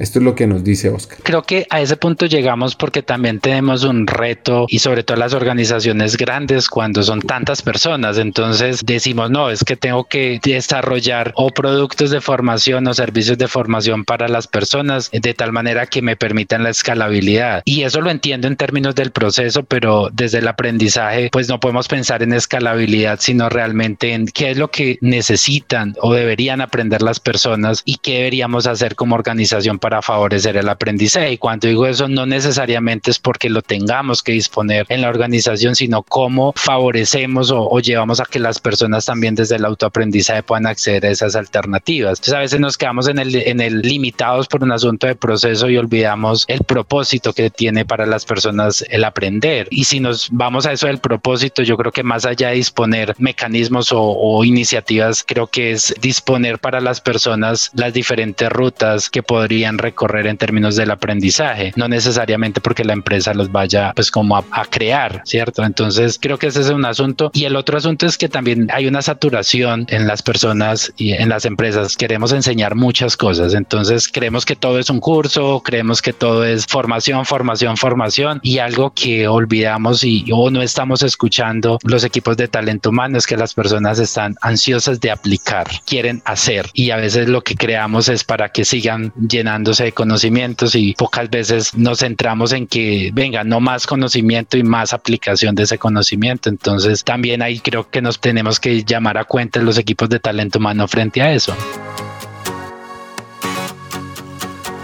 Esto 0.00 0.18
es 0.18 0.24
lo 0.24 0.34
que 0.34 0.46
nos 0.46 0.64
dice 0.64 0.88
Oscar. 0.88 1.18
Creo 1.22 1.42
que 1.42 1.66
a 1.68 1.82
ese 1.82 1.94
punto 1.94 2.24
llegamos 2.24 2.74
porque 2.74 3.02
también 3.02 3.38
tenemos 3.38 3.84
un 3.84 4.06
reto 4.06 4.64
y 4.68 4.78
sobre 4.78 5.02
todo 5.02 5.18
las 5.18 5.34
organizaciones 5.34 6.16
grandes 6.16 6.68
cuando 6.68 7.02
son 7.02 7.20
tantas 7.20 7.60
personas. 7.60 8.16
Entonces 8.16 8.80
decimos, 8.82 9.30
no, 9.30 9.50
es 9.50 9.62
que 9.62 9.76
tengo 9.76 10.04
que 10.04 10.40
desarrollar 10.42 11.34
o 11.36 11.50
productos 11.50 12.10
de 12.10 12.22
formación 12.22 12.86
o 12.86 12.94
servicios 12.94 13.36
de 13.36 13.46
formación 13.46 14.06
para 14.06 14.26
las 14.28 14.46
personas 14.46 15.10
de 15.12 15.34
tal 15.34 15.52
manera 15.52 15.84
que 15.84 16.00
me 16.00 16.16
permitan 16.16 16.62
la 16.62 16.70
escalabilidad. 16.70 17.62
Y 17.66 17.82
eso 17.82 18.00
lo 18.00 18.10
entiendo 18.10 18.48
en 18.48 18.56
términos 18.56 18.94
del 18.94 19.10
proceso, 19.10 19.64
pero 19.64 20.08
desde 20.12 20.38
el 20.38 20.48
aprendizaje, 20.48 21.28
pues 21.30 21.50
no 21.50 21.60
podemos 21.60 21.88
pensar 21.88 22.22
en 22.22 22.32
escalabilidad, 22.32 23.18
sino 23.20 23.50
realmente 23.50 24.14
en 24.14 24.26
qué 24.28 24.52
es 24.52 24.56
lo 24.56 24.70
que 24.70 24.96
necesitan 25.02 25.94
o 26.00 26.14
deberían 26.14 26.62
aprender 26.62 27.02
las 27.02 27.20
personas 27.20 27.82
y 27.84 27.96
qué 27.96 28.14
deberíamos 28.14 28.66
hacer 28.66 28.94
como 28.94 29.14
organización 29.14 29.78
para 29.78 29.89
para 29.90 30.02
favorecer 30.02 30.56
el 30.56 30.68
aprendizaje. 30.68 31.32
Y 31.32 31.38
cuando 31.38 31.66
digo 31.66 31.84
eso, 31.84 32.06
no 32.06 32.24
necesariamente 32.24 33.10
es 33.10 33.18
porque 33.18 33.50
lo 33.50 33.60
tengamos 33.60 34.22
que 34.22 34.30
disponer 34.30 34.86
en 34.88 35.00
la 35.00 35.08
organización, 35.08 35.74
sino 35.74 36.04
cómo 36.04 36.52
favorecemos 36.54 37.50
o, 37.50 37.68
o 37.68 37.80
llevamos 37.80 38.20
a 38.20 38.24
que 38.24 38.38
las 38.38 38.60
personas 38.60 39.06
también 39.06 39.34
desde 39.34 39.56
el 39.56 39.64
autoaprendizaje 39.64 40.44
puedan 40.44 40.66
acceder 40.66 41.06
a 41.06 41.10
esas 41.10 41.34
alternativas. 41.34 42.20
Entonces 42.20 42.34
a 42.34 42.38
veces 42.38 42.60
nos 42.60 42.78
quedamos 42.78 43.08
en 43.08 43.18
el, 43.18 43.34
en 43.34 43.60
el 43.60 43.80
limitados 43.80 44.46
por 44.46 44.62
un 44.62 44.70
asunto 44.70 45.08
de 45.08 45.16
proceso 45.16 45.68
y 45.68 45.76
olvidamos 45.76 46.44
el 46.46 46.62
propósito 46.62 47.32
que 47.32 47.50
tiene 47.50 47.84
para 47.84 48.06
las 48.06 48.24
personas 48.24 48.84
el 48.90 49.02
aprender. 49.02 49.66
Y 49.72 49.84
si 49.84 49.98
nos 49.98 50.28
vamos 50.30 50.66
a 50.66 50.72
eso 50.72 50.86
del 50.86 50.98
propósito, 50.98 51.64
yo 51.64 51.76
creo 51.76 51.90
que 51.90 52.04
más 52.04 52.26
allá 52.26 52.50
de 52.50 52.54
disponer 52.54 53.16
mecanismos 53.18 53.90
o, 53.90 54.00
o 54.00 54.44
iniciativas, 54.44 55.24
creo 55.26 55.48
que 55.48 55.72
es 55.72 55.92
disponer 56.00 56.60
para 56.60 56.80
las 56.80 57.00
personas 57.00 57.72
las 57.74 57.92
diferentes 57.92 58.48
rutas 58.50 59.10
que 59.10 59.24
podrían 59.24 59.79
recorrer 59.80 60.26
en 60.26 60.36
términos 60.36 60.76
del 60.76 60.90
aprendizaje, 60.90 61.72
no 61.76 61.88
necesariamente 61.88 62.60
porque 62.60 62.84
la 62.84 62.92
empresa 62.92 63.34
los 63.34 63.50
vaya 63.50 63.92
pues 63.94 64.10
como 64.10 64.36
a, 64.36 64.44
a, 64.50 64.64
crear, 64.66 65.22
¿cierto? 65.24 65.64
Entonces 65.64 66.18
creo 66.20 66.38
que 66.38 66.48
ese 66.48 66.60
es 66.60 66.70
un 66.70 66.84
asunto. 66.84 67.30
Y 67.34 67.44
el 67.44 67.56
otro 67.56 67.78
asunto 67.78 68.06
es 68.06 68.16
que 68.16 68.28
también 68.28 68.68
hay 68.72 68.86
una 68.86 69.02
saturación 69.02 69.86
en 69.88 70.06
las 70.06 70.22
personas 70.22 70.92
y 70.96 71.12
en 71.12 71.28
las 71.28 71.44
empresas, 71.44 71.96
queremos 71.96 72.32
enseñar 72.32 72.74
muchas 72.74 73.16
cosas, 73.16 73.54
entonces 73.54 74.08
creemos 74.08 74.44
que 74.44 74.56
todo 74.56 74.78
es 74.78 74.90
un 74.90 75.00
curso, 75.00 75.62
creemos 75.64 76.02
que 76.02 76.12
todo 76.12 76.44
es 76.44 76.66
formación, 76.66 77.24
formación, 77.24 77.76
formación 77.76 78.40
y 78.42 78.58
algo 78.58 78.92
que 78.94 79.28
olvidamos 79.28 80.04
y 80.04 80.24
o 80.32 80.50
no 80.50 80.62
estamos 80.62 81.02
escuchando 81.02 81.78
los 81.84 82.04
equipos 82.04 82.36
de 82.36 82.48
talento 82.48 82.90
humano 82.90 83.18
es 83.18 83.26
que 83.26 83.36
las 83.36 83.54
personas 83.54 83.98
están 83.98 84.36
ansiosas 84.40 85.00
de 85.00 85.10
aplicar, 85.10 85.66
quieren 85.86 86.22
hacer 86.24 86.66
y 86.74 86.90
a 86.90 86.96
veces 86.96 87.28
lo 87.28 87.42
que 87.42 87.54
creamos 87.54 88.08
es 88.08 88.24
para 88.24 88.50
que 88.50 88.64
sigan 88.64 89.12
llenando 89.28 89.69
de 89.78 89.92
conocimientos 89.92 90.74
y 90.74 90.94
pocas 90.94 91.30
veces 91.30 91.74
nos 91.74 92.00
centramos 92.00 92.52
en 92.52 92.66
que 92.66 93.10
venga, 93.12 93.44
no 93.44 93.60
más 93.60 93.86
conocimiento 93.86 94.56
y 94.56 94.62
más 94.62 94.92
aplicación 94.92 95.54
de 95.54 95.64
ese 95.64 95.78
conocimiento. 95.78 96.48
Entonces 96.48 97.04
también 97.04 97.42
ahí 97.42 97.60
creo 97.60 97.88
que 97.88 98.02
nos 98.02 98.20
tenemos 98.20 98.60
que 98.60 98.84
llamar 98.84 99.18
a 99.18 99.24
cuenta 99.24 99.60
los 99.60 99.78
equipos 99.78 100.08
de 100.08 100.20
talento 100.20 100.58
humano 100.58 100.86
frente 100.88 101.22
a 101.22 101.32
eso. 101.32 101.54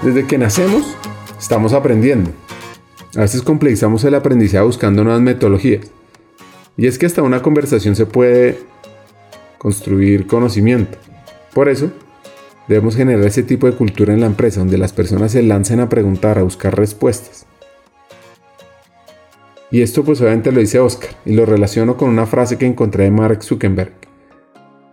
Desde 0.03 0.27
que 0.27 0.38
nacemos, 0.38 0.96
estamos 1.38 1.72
aprendiendo. 1.72 2.31
A 3.16 3.20
veces 3.20 3.42
complejizamos 3.42 4.05
el 4.05 4.14
aprendizaje 4.14 4.62
buscando 4.62 5.03
nuevas 5.03 5.22
metodologías. 5.22 5.87
Y 6.77 6.87
es 6.87 6.99
que 6.99 7.07
hasta 7.07 7.22
una 7.22 7.40
conversación 7.40 7.96
se 7.96 8.05
puede 8.05 8.61
construir 9.59 10.27
conocimiento. 10.27 10.99
Por 11.55 11.68
eso, 11.70 11.90
Debemos 12.68 12.96
generar 12.96 13.24
ese 13.24 13.42
tipo 13.42 13.66
de 13.66 13.76
cultura 13.76 14.12
en 14.12 14.20
la 14.20 14.26
empresa 14.26 14.61
donde 14.61 14.79
las 14.79 14.92
personas 14.92 15.33
se 15.33 15.42
lancen 15.42 15.81
a 15.81 15.88
preguntar, 15.88 16.38
a 16.38 16.42
buscar 16.42 16.76
respuestas. 16.76 17.46
Y 19.70 19.83
esto 19.83 20.05
pues 20.05 20.20
obviamente 20.20 20.52
lo 20.52 20.61
dice 20.61 20.79
Oscar 20.79 21.11
y 21.24 21.35
lo 21.35 21.44
relaciono 21.44 21.96
con 21.96 22.09
una 22.09 22.26
frase 22.26 22.57
que 22.57 22.66
encontré 22.66 23.05
de 23.05 23.11
Mark 23.11 23.42
Zuckerberg, 23.42 23.92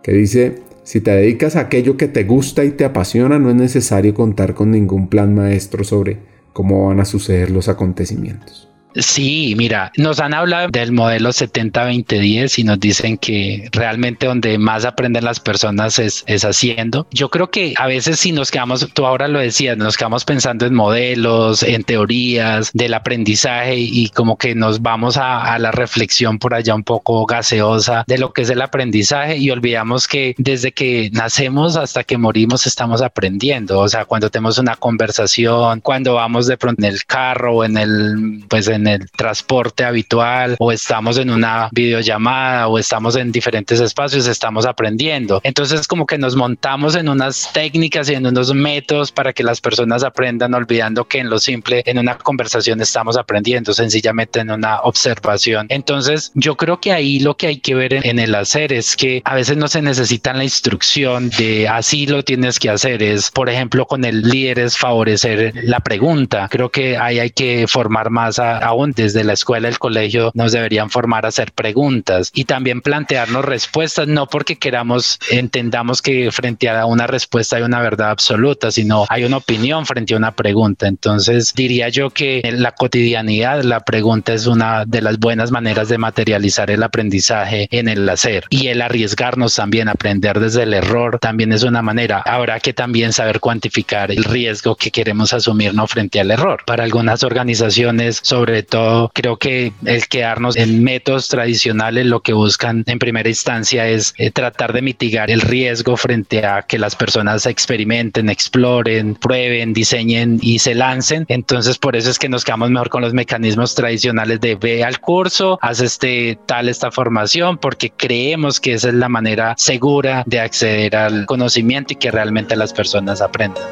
que 0.02 0.12
dice, 0.12 0.62
si 0.82 1.00
te 1.00 1.12
dedicas 1.12 1.56
a 1.56 1.60
aquello 1.60 1.96
que 1.96 2.08
te 2.08 2.24
gusta 2.24 2.64
y 2.64 2.72
te 2.72 2.84
apasiona, 2.84 3.38
no 3.38 3.50
es 3.50 3.56
necesario 3.56 4.14
contar 4.14 4.54
con 4.54 4.70
ningún 4.70 5.08
plan 5.08 5.34
maestro 5.34 5.84
sobre 5.84 6.18
cómo 6.52 6.88
van 6.88 7.00
a 7.00 7.04
suceder 7.04 7.50
los 7.50 7.68
acontecimientos. 7.68 8.73
Sí, 8.96 9.54
mira, 9.56 9.90
nos 9.96 10.20
han 10.20 10.34
hablado 10.34 10.68
del 10.68 10.92
modelo 10.92 11.30
70-20-10 11.30 12.58
y 12.58 12.64
nos 12.64 12.78
dicen 12.78 13.18
que 13.18 13.68
realmente 13.72 14.26
donde 14.26 14.56
más 14.58 14.84
aprenden 14.84 15.24
las 15.24 15.40
personas 15.40 15.98
es, 15.98 16.22
es 16.26 16.44
haciendo. 16.44 17.06
Yo 17.10 17.28
creo 17.28 17.50
que 17.50 17.74
a 17.76 17.86
veces 17.86 18.20
si 18.20 18.30
nos 18.32 18.50
quedamos, 18.50 18.88
tú 18.94 19.04
ahora 19.06 19.26
lo 19.26 19.40
decías, 19.40 19.76
nos 19.76 19.96
quedamos 19.96 20.24
pensando 20.24 20.66
en 20.66 20.74
modelos, 20.74 21.62
en 21.62 21.82
teorías 21.82 22.70
del 22.72 22.94
aprendizaje 22.94 23.76
y 23.78 24.10
como 24.10 24.38
que 24.38 24.54
nos 24.54 24.80
vamos 24.80 25.16
a, 25.16 25.52
a 25.54 25.58
la 25.58 25.72
reflexión 25.72 26.38
por 26.38 26.54
allá 26.54 26.74
un 26.74 26.84
poco 26.84 27.26
gaseosa 27.26 28.04
de 28.06 28.18
lo 28.18 28.32
que 28.32 28.42
es 28.42 28.50
el 28.50 28.62
aprendizaje 28.62 29.38
y 29.38 29.50
olvidamos 29.50 30.06
que 30.06 30.34
desde 30.38 30.72
que 30.72 31.10
nacemos 31.12 31.76
hasta 31.76 32.04
que 32.04 32.16
morimos 32.16 32.66
estamos 32.66 33.02
aprendiendo. 33.02 33.80
O 33.80 33.88
sea, 33.88 34.04
cuando 34.04 34.30
tenemos 34.30 34.58
una 34.58 34.76
conversación, 34.76 35.80
cuando 35.80 36.14
vamos 36.14 36.46
de 36.46 36.56
pronto 36.56 36.84
en 36.84 36.92
el 36.92 37.04
carro 37.04 37.56
o 37.56 37.64
en 37.64 37.76
el, 37.76 38.44
pues 38.48 38.68
en 38.68 38.83
el 38.86 39.10
transporte 39.10 39.84
habitual 39.84 40.56
o 40.58 40.72
estamos 40.72 41.18
en 41.18 41.30
una 41.30 41.68
videollamada 41.72 42.68
o 42.68 42.78
estamos 42.78 43.16
en 43.16 43.32
diferentes 43.32 43.80
espacios, 43.80 44.26
estamos 44.26 44.66
aprendiendo. 44.66 45.40
Entonces 45.44 45.86
como 45.86 46.06
que 46.06 46.18
nos 46.18 46.36
montamos 46.36 46.94
en 46.94 47.08
unas 47.08 47.52
técnicas 47.52 48.08
y 48.08 48.14
en 48.14 48.26
unos 48.26 48.54
métodos 48.54 49.12
para 49.12 49.32
que 49.32 49.42
las 49.42 49.60
personas 49.60 50.04
aprendan 50.04 50.54
olvidando 50.54 51.04
que 51.06 51.18
en 51.18 51.30
lo 51.30 51.38
simple, 51.38 51.82
en 51.86 51.98
una 51.98 52.18
conversación 52.18 52.80
estamos 52.80 53.16
aprendiendo 53.16 53.72
sencillamente 53.72 54.40
en 54.40 54.50
una 54.50 54.80
observación. 54.80 55.66
Entonces 55.68 56.32
yo 56.34 56.56
creo 56.56 56.80
que 56.80 56.92
ahí 56.92 57.20
lo 57.20 57.36
que 57.36 57.46
hay 57.48 57.58
que 57.58 57.74
ver 57.74 57.94
en, 57.94 58.18
el 58.18 58.34
hacer 58.34 58.72
es 58.72 58.96
que 58.96 59.22
a 59.24 59.34
veces 59.34 59.56
no 59.56 59.68
se 59.68 59.82
necesita 59.82 60.32
la 60.32 60.44
instrucción 60.44 61.30
de 61.30 61.68
así 61.68 62.06
lo 62.06 62.22
tienes 62.22 62.58
que 62.58 62.70
hacer. 62.70 63.02
Es, 63.02 63.30
por 63.30 63.48
ejemplo, 63.48 63.86
con 63.86 64.04
el 64.04 64.22
líder 64.22 64.58
es 64.60 64.76
favorecer 64.76 65.52
la 65.64 65.80
pregunta. 65.80 66.48
Creo 66.50 66.70
que 66.70 66.96
ahí 66.96 67.18
hay 67.18 67.30
que 67.30 67.66
formar 67.66 68.10
más 68.10 68.38
aún 68.74 68.92
desde 68.92 69.24
la 69.24 69.32
escuela, 69.32 69.68
el 69.68 69.78
colegio 69.78 70.30
nos 70.34 70.52
deberían 70.52 70.90
formar 70.90 71.24
a 71.24 71.28
hacer 71.28 71.52
preguntas 71.52 72.30
y 72.34 72.44
también 72.44 72.80
plantearnos 72.80 73.44
respuestas, 73.44 74.08
no 74.08 74.26
porque 74.26 74.56
queramos, 74.56 75.18
entendamos 75.30 76.02
que 76.02 76.30
frente 76.30 76.68
a 76.68 76.86
una 76.86 77.06
respuesta 77.06 77.56
hay 77.56 77.62
una 77.62 77.80
verdad 77.80 78.10
absoluta, 78.10 78.70
sino 78.70 79.06
hay 79.08 79.24
una 79.24 79.38
opinión 79.38 79.86
frente 79.86 80.14
a 80.14 80.16
una 80.16 80.32
pregunta. 80.32 80.86
Entonces 80.86 81.54
diría 81.54 81.88
yo 81.88 82.10
que 82.10 82.40
en 82.44 82.62
la 82.62 82.72
cotidianidad 82.72 83.62
la 83.62 83.80
pregunta 83.80 84.34
es 84.34 84.46
una 84.46 84.84
de 84.84 85.02
las 85.02 85.18
buenas 85.18 85.50
maneras 85.50 85.88
de 85.88 85.98
materializar 85.98 86.70
el 86.70 86.82
aprendizaje 86.82 87.68
en 87.70 87.88
el 87.88 88.08
hacer 88.08 88.44
y 88.50 88.68
el 88.68 88.82
arriesgarnos 88.82 89.54
también, 89.54 89.88
aprender 89.88 90.40
desde 90.40 90.64
el 90.64 90.74
error 90.74 91.18
también 91.20 91.52
es 91.52 91.62
una 91.62 91.82
manera. 91.82 92.22
Habrá 92.24 92.60
que 92.60 92.72
también 92.72 93.12
saber 93.12 93.40
cuantificar 93.40 94.10
el 94.10 94.24
riesgo 94.24 94.76
que 94.76 94.90
queremos 94.90 95.32
asumir 95.32 95.74
no 95.74 95.86
frente 95.86 96.20
al 96.20 96.30
error. 96.30 96.62
Para 96.66 96.84
algunas 96.84 97.22
organizaciones, 97.22 98.20
sobre 98.22 98.63
todo, 98.64 99.10
creo 99.14 99.36
que 99.36 99.72
el 99.84 100.06
quedarnos 100.08 100.56
en 100.56 100.82
métodos 100.82 101.28
tradicionales 101.28 102.06
lo 102.06 102.20
que 102.20 102.32
buscan 102.32 102.84
en 102.86 102.98
primera 102.98 103.28
instancia 103.28 103.88
es 103.88 104.14
eh, 104.18 104.30
tratar 104.30 104.72
de 104.72 104.82
mitigar 104.82 105.30
el 105.30 105.40
riesgo 105.40 105.96
frente 105.96 106.44
a 106.46 106.62
que 106.62 106.78
las 106.78 106.96
personas 106.96 107.46
experimenten, 107.46 108.28
exploren, 108.28 109.14
prueben, 109.14 109.72
diseñen 109.72 110.38
y 110.40 110.58
se 110.58 110.74
lancen. 110.74 111.24
Entonces, 111.28 111.78
por 111.78 111.96
eso 111.96 112.10
es 112.10 112.18
que 112.18 112.28
nos 112.28 112.44
quedamos 112.44 112.70
mejor 112.70 112.90
con 112.90 113.02
los 113.02 113.14
mecanismos 113.14 113.74
tradicionales 113.74 114.40
de 114.40 114.54
ve 114.54 114.84
al 114.84 115.00
curso, 115.00 115.58
haz 115.62 115.80
este 115.80 116.38
tal 116.46 116.68
esta 116.68 116.90
formación, 116.90 117.58
porque 117.58 117.90
creemos 117.90 118.60
que 118.60 118.74
esa 118.74 118.88
es 118.88 118.94
la 118.94 119.08
manera 119.08 119.54
segura 119.56 120.22
de 120.26 120.40
acceder 120.40 120.96
al 120.96 121.26
conocimiento 121.26 121.92
y 121.92 121.96
que 121.96 122.10
realmente 122.10 122.56
las 122.56 122.72
personas 122.72 123.20
aprendan. 123.20 123.64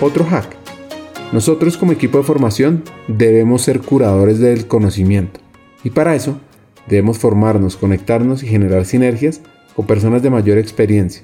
Otro 0.00 0.24
hack. 0.24 0.59
Nosotros 1.32 1.76
como 1.76 1.92
equipo 1.92 2.18
de 2.18 2.24
formación 2.24 2.82
debemos 3.06 3.62
ser 3.62 3.80
curadores 3.80 4.40
del 4.40 4.66
conocimiento. 4.66 5.38
Y 5.84 5.90
para 5.90 6.16
eso 6.16 6.40
debemos 6.88 7.18
formarnos, 7.18 7.76
conectarnos 7.76 8.42
y 8.42 8.48
generar 8.48 8.84
sinergias 8.84 9.40
con 9.76 9.86
personas 9.86 10.22
de 10.22 10.30
mayor 10.30 10.58
experiencia, 10.58 11.22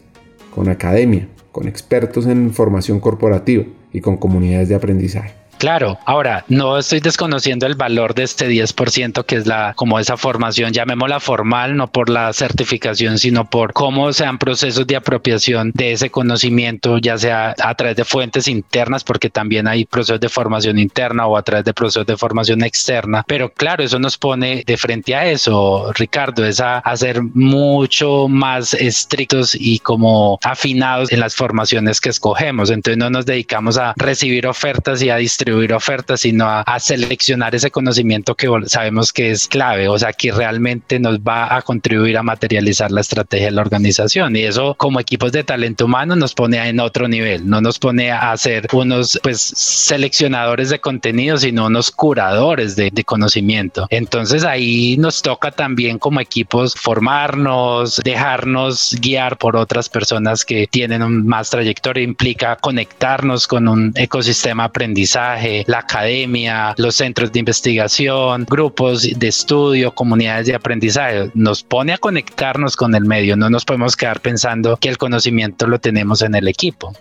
con 0.54 0.68
academia, 0.68 1.28
con 1.50 1.66
expertos 1.66 2.26
en 2.26 2.52
formación 2.52 3.00
corporativa 3.00 3.64
y 3.92 4.00
con 4.00 4.16
comunidades 4.16 4.68
de 4.68 4.76
aprendizaje. 4.76 5.34
Claro, 5.58 5.98
ahora 6.04 6.44
no 6.48 6.76
estoy 6.76 7.00
desconociendo 7.00 7.66
el 7.66 7.76
valor 7.76 8.14
de 8.14 8.24
este 8.24 8.48
10% 8.48 9.24
que 9.24 9.36
es 9.36 9.46
la 9.46 9.72
como 9.74 9.98
esa 9.98 10.16
formación, 10.16 10.72
llamémosla 10.72 11.18
formal, 11.18 11.76
no 11.76 11.90
por 11.90 12.10
la 12.10 12.32
certificación, 12.32 13.18
sino 13.18 13.48
por 13.48 13.72
cómo 13.72 14.12
sean 14.12 14.38
procesos 14.38 14.86
de 14.86 14.96
apropiación 14.96 15.72
de 15.74 15.92
ese 15.92 16.10
conocimiento, 16.10 16.98
ya 16.98 17.16
sea 17.16 17.54
a 17.58 17.74
través 17.74 17.96
de 17.96 18.04
fuentes 18.04 18.48
internas, 18.48 19.02
porque 19.02 19.30
también 19.30 19.66
hay 19.66 19.86
procesos 19.86 20.20
de 20.20 20.28
formación 20.28 20.78
interna 20.78 21.26
o 21.26 21.36
a 21.38 21.42
través 21.42 21.64
de 21.64 21.72
procesos 21.72 22.06
de 22.06 22.18
formación 22.18 22.62
externa. 22.62 23.24
Pero 23.26 23.50
claro, 23.50 23.82
eso 23.82 23.98
nos 23.98 24.18
pone 24.18 24.62
de 24.66 24.76
frente 24.76 25.14
a 25.14 25.26
eso, 25.26 25.90
Ricardo, 25.94 26.44
es 26.44 26.60
a, 26.60 26.78
a 26.78 26.96
ser 26.96 27.22
mucho 27.22 28.28
más 28.28 28.74
estrictos 28.74 29.54
y 29.58 29.78
como 29.78 30.38
afinados 30.42 31.10
en 31.12 31.20
las 31.20 31.34
formaciones 31.34 32.00
que 32.00 32.10
escogemos. 32.10 32.70
Entonces 32.70 32.98
no 32.98 33.08
nos 33.08 33.24
dedicamos 33.24 33.78
a 33.78 33.94
recibir 33.96 34.46
ofertas 34.46 35.00
y 35.02 35.08
a 35.08 35.16
distribuir 35.16 35.45
distribuir 35.46 35.72
ofertas, 35.74 36.20
sino 36.20 36.44
a, 36.48 36.64
seleccionar 36.80 37.54
ese 37.54 37.70
conocimiento 37.70 38.34
que 38.34 38.48
sabemos 38.66 39.12
que 39.12 39.30
es 39.30 39.46
clave, 39.46 39.88
o 39.88 39.96
sea, 39.96 40.12
que 40.12 40.32
realmente 40.32 40.98
nos 40.98 41.20
va 41.20 41.56
a 41.56 41.62
contribuir 41.62 42.18
a 42.18 42.22
materializar 42.24 42.90
la 42.90 43.00
estrategia 43.00 43.46
de 43.46 43.52
la 43.52 43.62
organización. 43.62 44.34
Y 44.34 44.42
eso 44.42 44.74
como 44.74 44.98
equipos 44.98 45.30
de 45.30 45.44
talento 45.44 45.84
humano 45.84 46.16
nos 46.16 46.34
pone 46.34 46.56
en 46.68 46.80
otro 46.80 47.06
nivel, 47.06 47.48
no 47.48 47.60
nos 47.60 47.78
pone 47.78 48.10
a 48.10 48.36
ser 48.36 48.66
unos 48.72 49.20
pues 49.22 49.40
seleccionadores 49.40 50.70
de 50.70 50.80
contenido, 50.80 51.36
sino 51.36 51.66
unos 51.66 51.92
curadores 51.92 52.74
de, 52.74 52.90
de 52.90 53.04
conocimiento. 53.04 53.86
Entonces 53.90 54.42
ahí 54.42 54.96
nos 54.98 55.22
toca 55.22 55.52
también 55.52 55.98
como 55.98 56.20
equipos 56.20 56.74
formarnos, 56.74 58.00
dejarnos 58.02 58.96
guiar 59.00 59.38
por 59.38 59.56
otras 59.56 59.88
personas 59.88 60.44
que 60.44 60.66
tienen 60.66 61.02
un 61.02 61.24
más 61.24 61.50
trayectoria, 61.50 62.02
implica 62.02 62.56
conectarnos 62.56 63.46
con 63.46 63.68
un 63.68 63.92
ecosistema 63.94 64.64
aprendizaje 64.64 65.35
la 65.66 65.78
academia, 65.78 66.74
los 66.76 66.96
centros 66.96 67.32
de 67.32 67.40
investigación, 67.40 68.46
grupos 68.48 69.08
de 69.18 69.28
estudio, 69.28 69.94
comunidades 69.94 70.46
de 70.46 70.54
aprendizaje. 70.54 71.30
Nos 71.34 71.62
pone 71.62 71.92
a 71.92 71.98
conectarnos 71.98 72.76
con 72.76 72.94
el 72.94 73.04
medio, 73.04 73.36
no 73.36 73.50
nos 73.50 73.64
podemos 73.64 73.96
quedar 73.96 74.20
pensando 74.20 74.76
que 74.76 74.88
el 74.88 74.98
conocimiento 74.98 75.66
lo 75.66 75.78
tenemos 75.78 76.22
en 76.22 76.34
el 76.34 76.48
equipo. 76.48 76.92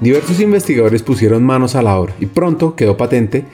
Diversos 0.00 0.38
investigadores 0.38 1.02
pusieron 1.02 1.42
manos 1.42 1.74
a 1.74 1.82
la 1.82 1.98
obra 1.98 2.14
y 2.20 2.26
pronto 2.26 2.76
quedó 2.76 2.96
patente 2.96 3.44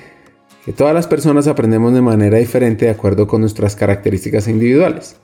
que 0.65 0.73
todas 0.73 0.95
las 0.95 1.07
personas 1.07 1.47
aprendemos 1.47 1.95
de 1.95 2.03
manera 2.03 2.39
diferente 2.39 2.85
de 2.85 2.91
acuerdo 2.91 3.27
con 3.27 3.41
nuestras 3.41 3.77
características 3.77 4.49
individuales. 4.49 5.17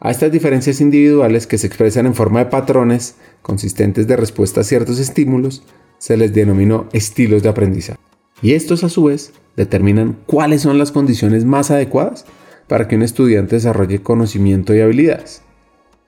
A 0.00 0.10
estas 0.10 0.32
diferencias 0.32 0.80
individuales 0.80 1.46
que 1.46 1.58
se 1.58 1.66
expresan 1.66 2.06
en 2.06 2.14
forma 2.14 2.40
de 2.40 2.50
patrones 2.50 3.16
consistentes 3.42 4.06
de 4.06 4.16
respuesta 4.16 4.60
a 4.60 4.64
ciertos 4.64 4.98
estímulos 4.98 5.64
se 5.98 6.16
les 6.16 6.34
denominó 6.34 6.88
estilos 6.92 7.42
de 7.42 7.48
aprendizaje. 7.48 7.98
Y 8.42 8.52
estos 8.52 8.84
a 8.84 8.88
su 8.88 9.04
vez 9.04 9.32
determinan 9.56 10.18
cuáles 10.26 10.62
son 10.62 10.78
las 10.78 10.92
condiciones 10.92 11.44
más 11.44 11.70
adecuadas 11.70 12.26
para 12.68 12.88
que 12.88 12.96
un 12.96 13.02
estudiante 13.02 13.56
desarrolle 13.56 14.02
conocimiento 14.02 14.74
y 14.74 14.80
habilidades. 14.80 15.42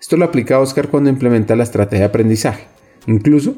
Esto 0.01 0.17
lo 0.17 0.25
aplica 0.25 0.61
Oscar 0.61 0.89
cuando 0.89 1.11
implementa 1.11 1.57
la 1.57 1.65
estrategia 1.65 2.01
de 2.01 2.11
aprendizaje. 2.11 2.67
Incluso 3.07 3.55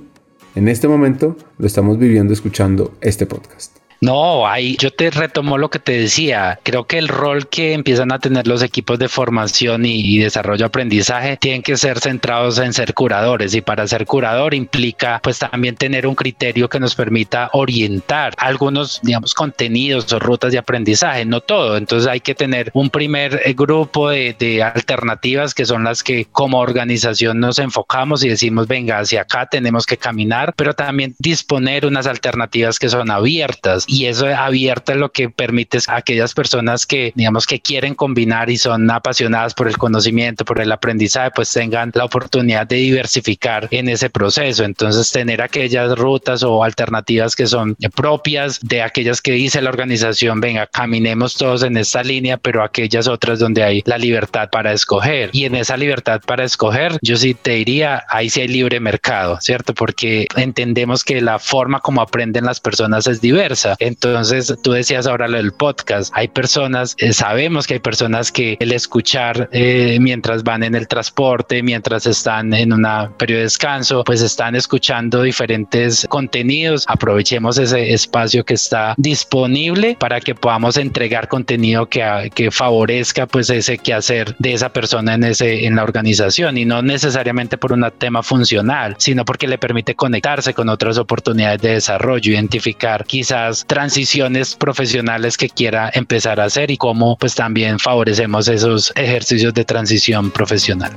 en 0.55 0.69
este 0.69 0.89
momento 0.89 1.37
lo 1.59 1.67
estamos 1.67 1.99
viviendo 1.99 2.33
escuchando 2.33 2.97
este 3.01 3.27
podcast. 3.27 3.79
No, 4.01 4.47
ahí 4.47 4.77
yo 4.79 4.93
te 4.93 5.11
retomo 5.11 5.59
lo 5.59 5.71
que 5.71 5.81
te 5.81 5.93
decía. 5.93 6.61
Creo 6.63 6.87
que 6.87 6.99
el 6.99 7.09
rol 7.09 7.49
que 7.49 7.73
empiezan 7.73 8.13
a 8.13 8.21
tener 8.21 8.47
los 8.47 8.63
equipos 8.63 8.99
de 8.99 9.09
formación 9.09 9.85
y, 9.85 10.19
desarrollo 10.19 10.67
aprendizaje 10.67 11.37
tienen 11.37 11.63
que 11.63 11.77
ser 11.77 11.99
centrados 12.01 12.59
en 12.59 12.73
ser 12.73 12.95
curadores 12.95 13.55
y 13.55 13.61
para 13.61 13.87
ser 13.87 14.05
curador 14.05 14.55
implica 14.55 15.21
pues 15.23 15.39
también 15.39 15.77
tener 15.77 16.07
un 16.07 16.15
criterio 16.15 16.69
que 16.69 16.81
nos 16.81 16.95
permita 16.95 17.51
orientar 17.53 18.35
algunos 18.37 19.01
digamos 19.03 19.33
contenidos 19.35 20.13
o 20.13 20.19
rutas 20.19 20.53
de 20.53 20.59
aprendizaje, 20.59 21.25
no 21.25 21.41
todo. 21.41 21.77
Entonces 21.77 22.09
hay 22.09 22.21
que 22.21 22.35
tener 22.35 22.71
un 22.75 22.91
primer 22.91 23.41
eh, 23.45 23.53
grupo 23.53 24.11
de, 24.11 24.35
de 24.39 24.63
alternativas 24.63 25.55
que 25.55 25.67
son 25.67 25.85
las 25.85 26.03
que 26.03 26.25
como 26.27 26.59
organización 26.61 27.41
nos 27.41 27.59
enfocamos 27.59 28.25
y 28.25 28.29
decimos 28.29 28.67
venga 28.67 28.99
hacia 28.99 29.23
acá 29.23 29.47
tenemos 29.47 29.87
que 29.87 29.97
caminar, 29.97 30.55
pero 30.57 30.75
también 30.75 31.15
disponer 31.19 31.87
unas 31.87 32.07
alternativas 32.07 32.79
que 32.79 32.89
son 32.89 33.11
abiertas 33.11 33.88
y 33.89 34.05
eso 34.05 34.27
abierto 34.27 34.95
lo 34.95 35.11
que 35.11 35.31
permite 35.31 35.79
a 35.89 35.97
aquellas 35.97 36.35
personas 36.35 36.87
que 36.87 37.13
digamos 37.15 37.47
que 37.47 37.61
quieren 37.61 37.95
combinar 37.95 38.51
y 38.51 38.59
son 38.59 38.89
apasionadas 38.91 39.55
por 39.55 39.67
el 39.67 39.79
conocimiento, 39.79 40.45
por 40.45 40.61
el 40.61 40.71
aprendizaje, 40.71 41.31
pues 41.35 41.51
tengan 41.51 41.91
la 41.95 42.05
oportunidad 42.05 42.67
de 42.67 42.77
diversificar 42.77 43.67
en 43.71 43.89
ese 43.89 44.11
proceso. 44.11 44.65
Entonces 44.65 45.11
tener 45.11 45.41
aquellas 45.41 45.97
rutas 45.99 46.43
o 46.43 46.63
alternativas 46.63 47.35
que 47.35 47.47
son 47.47 47.77
propias 47.97 48.61
de 48.61 48.83
aquellas 48.83 49.23
que 49.23 49.33
dice 49.33 49.63
la 49.63 49.71
organización, 49.71 50.41
venga, 50.41 50.67
caminemos 50.67 51.35
todos 51.35 51.63
en 51.63 51.77
esta 51.77 52.03
línea, 52.03 52.37
pero 52.37 52.63
aquellas 52.63 53.09
otras 53.09 53.39
donde 53.39 53.63
hay 53.63 53.83
la 53.87 53.97
libertad 53.97 54.51
para 54.51 54.73
escoger. 54.73 55.31
Y 55.33 55.47
en 55.47 55.55
esa 55.55 55.77
libertad 55.77 56.21
para 56.27 56.45
escoger, 56.45 56.99
yo 57.01 57.17
sí 57.17 57.33
te 57.35 57.53
diría, 57.53 58.05
ahí 58.11 58.29
sí 58.29 58.43
hay 58.43 58.49
libre 58.49 58.81
mercado, 58.81 59.39
¿cierto? 59.41 59.73
Porque 59.75 60.27
entendemos 60.37 61.05
que 61.05 61.23
la 61.23 61.39
forma 61.39 61.81
como 61.81 62.03
aprenden 62.03 62.45
las 62.45 62.61
personas 62.61 63.07
es 63.07 63.23
diversa. 63.23 63.78
Entonces, 63.79 64.55
tú 64.63 64.73
decías 64.73 65.07
ahora 65.07 65.29
lo 65.29 65.37
del 65.37 65.53
podcast. 65.53 66.13
Hay 66.15 66.29
personas, 66.29 66.95
eh, 66.99 67.13
sabemos 67.13 67.67
que 67.67 67.75
hay 67.75 67.81
personas 67.81 68.33
que 68.33 68.57
el 68.61 68.73
escuchar 68.73 69.49
eh, 69.53 69.99
mientras 70.01 70.43
van 70.43 70.63
en 70.63 70.75
el 70.75 70.89
transporte, 70.89 71.63
mientras 71.63 72.07
están 72.07 72.53
en 72.55 72.73
una 72.73 73.11
periodo 73.17 73.39
de 73.39 73.45
descanso, 73.45 74.05
pues 74.05 74.23
están 74.23 74.55
escuchando 74.55 75.23
diferentes 75.23 76.07
contenidos. 76.09 76.85
Aprovechemos 76.89 77.59
ese 77.59 77.93
espacio 77.93 78.45
que 78.45 78.55
está 78.55 78.95
disponible 78.97 79.97
para 79.99 80.21
que 80.21 80.35
podamos 80.35 80.77
entregar 80.77 81.29
contenido 81.29 81.87
que, 81.87 82.31
que 82.35 82.51
favorezca 82.51 83.27
pues 83.27 83.51
ese 83.51 83.79
quehacer 83.79 84.35
de 84.39 84.55
esa 84.55 84.71
persona 84.73 85.15
en 85.15 85.25
ese 85.25 85.67
en 85.67 85.77
la 85.77 85.83
organización 85.83 86.57
y 86.57 86.65
no 86.65 86.83
necesariamente 86.83 87.59
por 87.59 87.73
un 87.73 87.89
tema 87.99 88.23
funcional, 88.23 88.97
sino 88.99 89.25
porque 89.25 89.49
le 89.49 89.59
permite 89.59 89.95
conectarse 89.95 90.55
con 90.55 90.69
otras 90.69 90.99
oportunidades 90.99 91.63
de 91.63 91.73
desarrollo, 91.75 92.33
identificar 92.33 93.05
quizás 93.05 93.65
transiciones 93.69 94.57
profesionales 94.57 95.37
que 95.37 95.49
quiera 95.49 95.91
empezar 95.95 96.41
a 96.41 96.45
hacer 96.45 96.73
y 96.73 96.77
cómo 96.77 97.17
pues 97.17 97.37
también 97.37 97.79
favorecemos 97.79 98.49
esos 98.49 98.93
ejercicios 98.97 99.55
de 99.55 99.65
transición 99.65 100.33
profesional. 100.33 100.91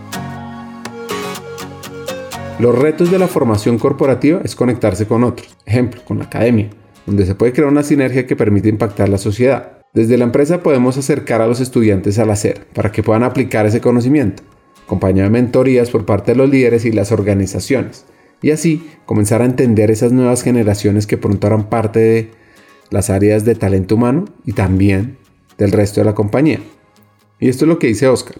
Los 2.60 2.78
retos 2.78 3.12
de 3.12 3.20
la 3.20 3.28
formación 3.28 3.78
corporativa 3.78 4.42
es 4.44 4.56
conectarse 4.56 5.06
con 5.06 5.24
otros, 5.24 5.56
ejemplo, 5.66 6.02
con 6.06 6.20
la 6.20 6.26
academia, 6.26 6.70
donde 7.06 7.26
se 7.26 7.36
puede 7.36 7.54
crear 7.54 7.70
una 7.70 7.84
sinergia 7.84 8.26
que 8.26 8.36
permite 8.36 8.70
impactar 8.70 9.10
la 9.10 9.18
sociedad. 9.18 9.80
Desde 9.94 10.18
la 10.18 10.24
empresa 10.24 10.64
podemos 10.64 10.98
acercar 10.98 11.42
a 11.42 11.48
los 11.48 11.60
estudiantes 11.60 12.18
al 12.20 12.30
hacer 12.30 12.68
para 12.74 12.92
que 12.92 13.04
puedan 13.04 13.24
aplicar 13.24 13.66
ese 13.66 13.82
conocimiento, 13.82 14.44
acompañado 14.86 15.30
de 15.30 15.34
mentorías 15.34 15.90
por 15.90 16.06
parte 16.06 16.32
de 16.32 16.38
los 16.38 16.50
líderes 16.50 16.86
y 16.86 16.92
las 16.92 17.12
organizaciones, 17.12 18.06
y 18.42 18.52
así 18.52 18.90
comenzar 19.06 19.42
a 19.42 19.46
entender 19.46 19.92
esas 19.92 20.14
nuevas 20.14 20.42
generaciones 20.42 21.06
que 21.06 21.18
pronto 21.18 21.48
harán 21.48 21.70
parte 21.70 22.00
de 22.00 22.40
las 22.91 23.10
áreas 23.10 23.43
de 23.43 23.56
talento 23.56 23.95
humano 23.95 24.25
y 24.45 24.54
también 24.54 25.17
del 25.58 25.71
resto 25.71 26.01
de 26.01 26.06
la 26.06 26.13
compañía. 26.13 26.60
Y 27.39 27.49
esto 27.49 27.65
es 27.65 27.69
lo 27.69 27.80
que 27.80 27.88
dice 27.88 28.08
Oscar. 28.08 28.36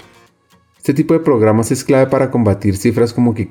Este 0.78 0.94
tipo 0.94 1.16
de 1.16 1.22
programas 1.22 1.72
es 1.72 1.84
clave 1.84 2.06
para 2.08 2.30
combatir 2.30 2.78
cifras 2.78 3.14
como 3.14 3.34
que 3.34 3.50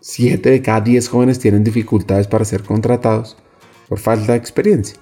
7 0.00 0.48
de 0.48 0.62
cada 0.62 0.80
10 0.80 1.08
jóvenes 1.08 1.38
tienen 1.38 1.64
dificultades 1.64 2.26
para 2.26 2.46
ser 2.46 2.62
contratados 2.62 3.36
por 3.88 3.98
falta 3.98 4.32
de 4.32 4.38
experiencia 4.38 4.96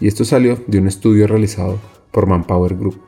y 0.00 0.06
esto 0.06 0.24
salió 0.24 0.58
de 0.66 0.78
un 0.78 0.86
estudio 0.86 1.26
realizado 1.26 1.78
por 2.10 2.26
Manpower 2.26 2.76
Group. 2.76 3.00